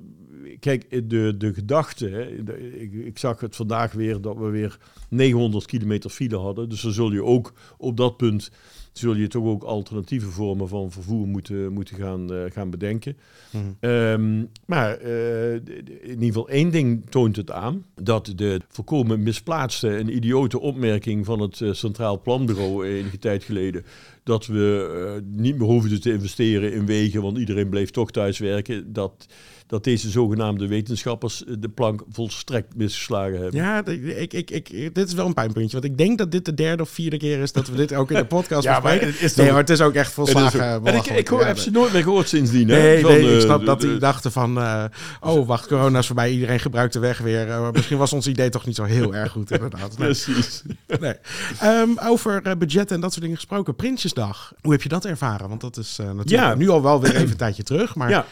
[0.59, 2.37] kijk, de, de gedachte,
[2.79, 4.77] ik, ik zag het vandaag weer dat we weer
[5.09, 6.69] 900 kilometer file hadden.
[6.69, 8.51] Dus dan zul je ook op dat punt,
[8.97, 13.17] zul je toch ook alternatieve vormen van vervoer moeten, moeten gaan, eh, gaan bedenken.
[13.51, 13.63] Mhm.
[13.79, 17.85] Ehm, maar eh, in ieder geval één ding toont het aan.
[17.95, 23.85] Dat de volkomen misplaatste en idiote opmerking van het eh, Centraal Planbureau enige tijd geleden.
[24.23, 28.93] Dat we niet meer hoefden te investeren in wegen, want iedereen bleef toch thuiswerken.
[28.93, 29.27] Dat,
[29.67, 33.55] dat deze zogenaamde wetenschappers eh, de plank volstrekt misgeslagen hebben.
[33.61, 35.71] ja ik, ik, ik, dit is wel een pijnpuntje.
[35.79, 38.11] Want ik denk dat dit de derde of vierde keer is dat we dit ook
[38.11, 41.17] in de podcast Ja, maar het is nee, maar het is ook echt volslagen en
[41.17, 42.67] ik, hoor, Ja, heb ze nooit meer gehoord sindsdien.
[42.69, 44.57] hè, Nee, van, nee, ik eh, snap dat die dachten van...
[44.57, 44.83] eh,
[45.21, 46.31] oh, wacht, corona is voorbij.
[46.31, 47.49] Iedereen gebruikt de weg weer.
[47.49, 49.95] Eh, misschien was ons idee toch niet zo heel erg goed, inderdaad.
[49.95, 50.61] Precies.
[50.99, 51.13] Nee.
[51.59, 53.75] Ehm, over eh, budgetten en dat soort dingen gesproken.
[53.75, 54.53] Prinsjesdag.
[54.61, 55.49] Hoe heb je dat ervaren?
[55.49, 56.55] Want dat is eh, natuurlijk Ja.
[56.55, 57.95] nu al wel weer even een tijdje terug.
[57.95, 58.25] Maar Ja.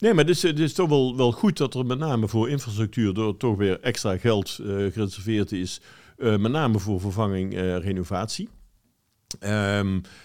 [0.00, 2.48] Nee, maar het is, het is toch wel, wel goed dat er met name voor
[2.50, 5.80] infrastructuur toch weer extra geld eh, gereserveerd is.
[6.16, 8.48] eh, met name voor vervanging eh renovatie.
[9.40, 9.84] Ja,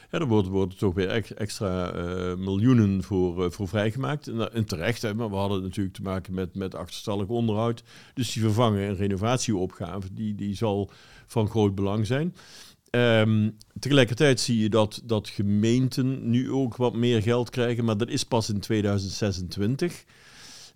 [0.10, 1.92] er worden, toch weer ex- extra
[2.38, 4.28] miljoenen voor, voor vrijgemaakt.
[4.28, 7.84] En, terecht, maar we hadden natuurlijk te maken met, met achterstallig onderhoud.
[8.14, 10.90] Dus die vervangen- en renovatieopgave, die, die zal
[11.28, 12.36] van groot belang zijn.
[12.96, 18.10] Ehm, tegelijkertijd zie je dat, dat gemeenten nu ook wat meer geld krijgen, maar dat
[18.10, 20.06] is pas in 2026.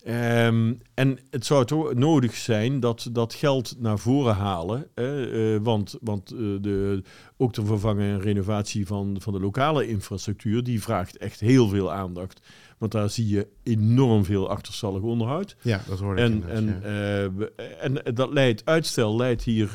[0.03, 4.87] Ehm, en het zou toch nodig zijn dat dat geld naar voren halen.
[4.95, 7.03] Hè, eh, want want eh, de,
[7.37, 11.91] ook de vervanging en renovatie van, van de lokale infrastructuur, die vraagt echt heel veel
[11.91, 12.41] aandacht.
[12.77, 15.55] Want daar zie je enorm veel achterstallig onderhoud.
[15.61, 16.81] ja, dat hoorde ik En, en, ja.
[16.81, 19.69] eh, en dat leidt, uitstel leidt hier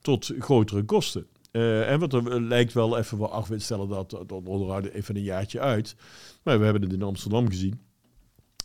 [0.00, 1.26] tot grotere kosten.
[1.58, 5.22] Eh, en want er lijkt wel even wel af, stellen dat, dat onderhoud even een
[5.22, 5.96] jaartje uit.
[6.42, 7.80] Maar we hebben het in Amsterdam gezien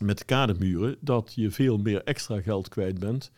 [0.00, 3.30] met de kademuren, dat je veel meer extra geld kwijt bent.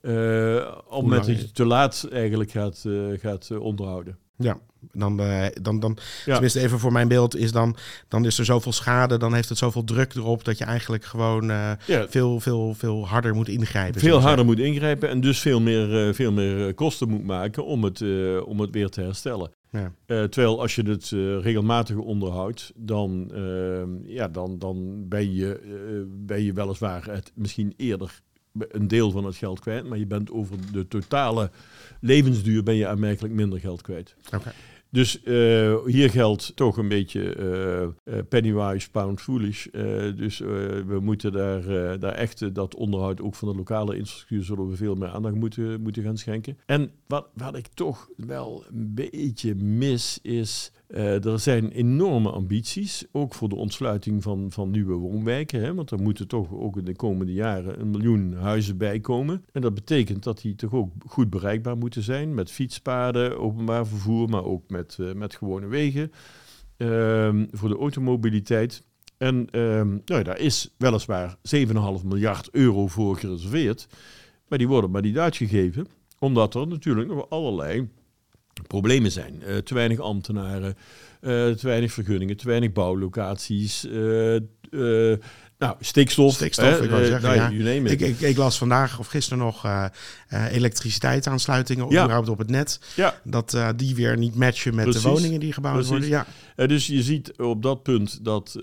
[0.00, 4.18] eh op het moment dat je te laat eigenlijk gaat, eh, gaat eh, onderhouden.
[4.42, 4.58] Ja,
[4.92, 6.32] dan, eh, dan, dan Ja.
[6.32, 7.76] tenminste even voor mijn beeld, is dan,
[8.08, 11.50] dan is er zoveel schade, dan heeft het zoveel druk erop dat je eigenlijk gewoon
[11.50, 14.00] eh, Ja, veel, veel, veel harder moet ingrijpen.
[14.00, 17.84] veel harder moet ingrijpen en dus veel meer, eh, veel meer kosten moet maken om
[17.84, 18.02] het,
[18.44, 19.50] om het weer te herstellen.
[19.70, 21.08] Eh, terwijl als je het
[21.42, 23.30] regelmatig onderhoudt, dan,
[24.04, 25.60] ja, dan, dan ben, je,
[26.08, 28.20] ben je weliswaar het misschien eerder
[28.52, 31.50] een deel van het geld kwijt, maar je bent over de totale
[32.00, 34.14] levensduur ben je aanmerkelijk minder geld kwijt.
[34.92, 39.66] Dus eh, hier geldt toch een beetje eh, eh, pennywise, pound foolish.
[40.16, 44.76] Dus we moeten daar, daar echt dat onderhoud ook van de lokale infrastructuur zullen we
[44.76, 46.58] veel meer aandacht moeten, moeten gaan schenken.
[46.66, 53.04] En wat, wat ik toch wel een beetje mis is, eh, er zijn enorme ambities,
[53.12, 55.60] ook voor de ontsluiting van, van nieuwe woonwijken.
[55.60, 59.44] Hè, want er moeten toch ook in de komende jaren een miljoen huizen bij komen.
[59.52, 64.28] En dat betekent dat die toch ook goed bereikbaar moeten zijn met fietspaden, openbaar vervoer,
[64.28, 66.12] maar ook met, eh, met gewone wegen
[66.76, 68.82] ehm, voor de automobiliteit.
[69.16, 69.48] En
[70.04, 73.86] nou, daar is weliswaar 7,5 miljard euro voor gereserveerd,
[74.48, 75.86] maar die worden maar niet uitgegeven,
[76.18, 77.88] omdat er natuurlijk nog allerlei
[78.66, 79.42] problemen zijn.
[79.42, 80.74] Eh, te weinig ambtenaren,
[81.20, 83.86] eh, te weinig vergunningen, te weinig bouwlocaties.
[84.70, 85.12] eh,
[85.60, 86.34] Nou, stikstof.
[86.34, 87.90] Stikstof, hè, ik wou eh, zeggen, nou, ja.
[87.90, 89.84] Ik, ik, ik las vandaag of gisteren nog eh,
[90.28, 92.20] eh, elektriciteitsaansluitingen Ja.
[92.20, 92.80] op het net.
[92.96, 93.20] Ja.
[93.24, 95.02] Dat die weer niet matchen met Precies.
[95.02, 95.90] de woningen die gebouwd Precies.
[95.90, 96.08] worden.
[96.08, 98.56] Ja, Eh, dus je ziet op dat punt dat,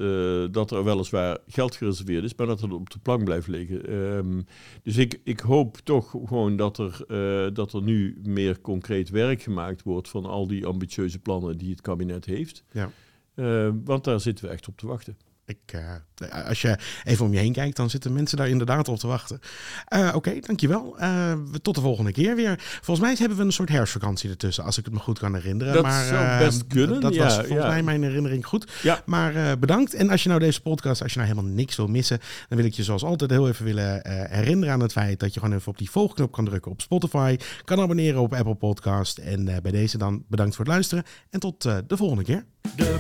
[0.51, 3.85] dat er weliswaar geld gereserveerd is, maar dat het op de plank blijft liggen.
[3.87, 4.41] Ehm,
[4.83, 9.83] dus ik, ik hoop toch gewoon dat er, dat er nu meer concreet werk gemaakt
[9.83, 12.63] wordt van al die ambitieuze plannen die het kabinet heeft.
[12.71, 12.89] Ja.
[13.35, 15.17] Eh, want daar zitten we echt op te wachten.
[15.47, 18.97] Ik, eh, als je even om je heen kijkt, dan zitten mensen daar inderdaad op
[18.97, 19.39] te wachten.
[19.85, 20.99] Eh, Oké, dankjewel.
[20.99, 22.55] Eh, tot de volgende keer weer.
[22.81, 25.73] Volgens mij hebben we een soort herfstvakantie ertussen, als ik het me goed kan herinneren.
[25.73, 27.67] Dat maar, zou best kunnen, Dat ja, was volgens ja.
[27.67, 28.71] mij mijn herinnering goed.
[28.81, 29.01] Ja.
[29.05, 29.93] Maar eh, bedankt.
[29.93, 32.19] En als je nou deze podcast, als je nou helemaal niks wil missen,
[32.49, 35.33] dan wil ik je zoals altijd heel even willen eh, herinneren aan het feit dat
[35.33, 39.17] je gewoon even op die volgknop kan drukken op Spotify, kan abonneren op Apple Podcast.
[39.17, 42.45] En eh, bij deze dan bedankt voor het luisteren en tot eh, de volgende keer.
[42.75, 42.99] De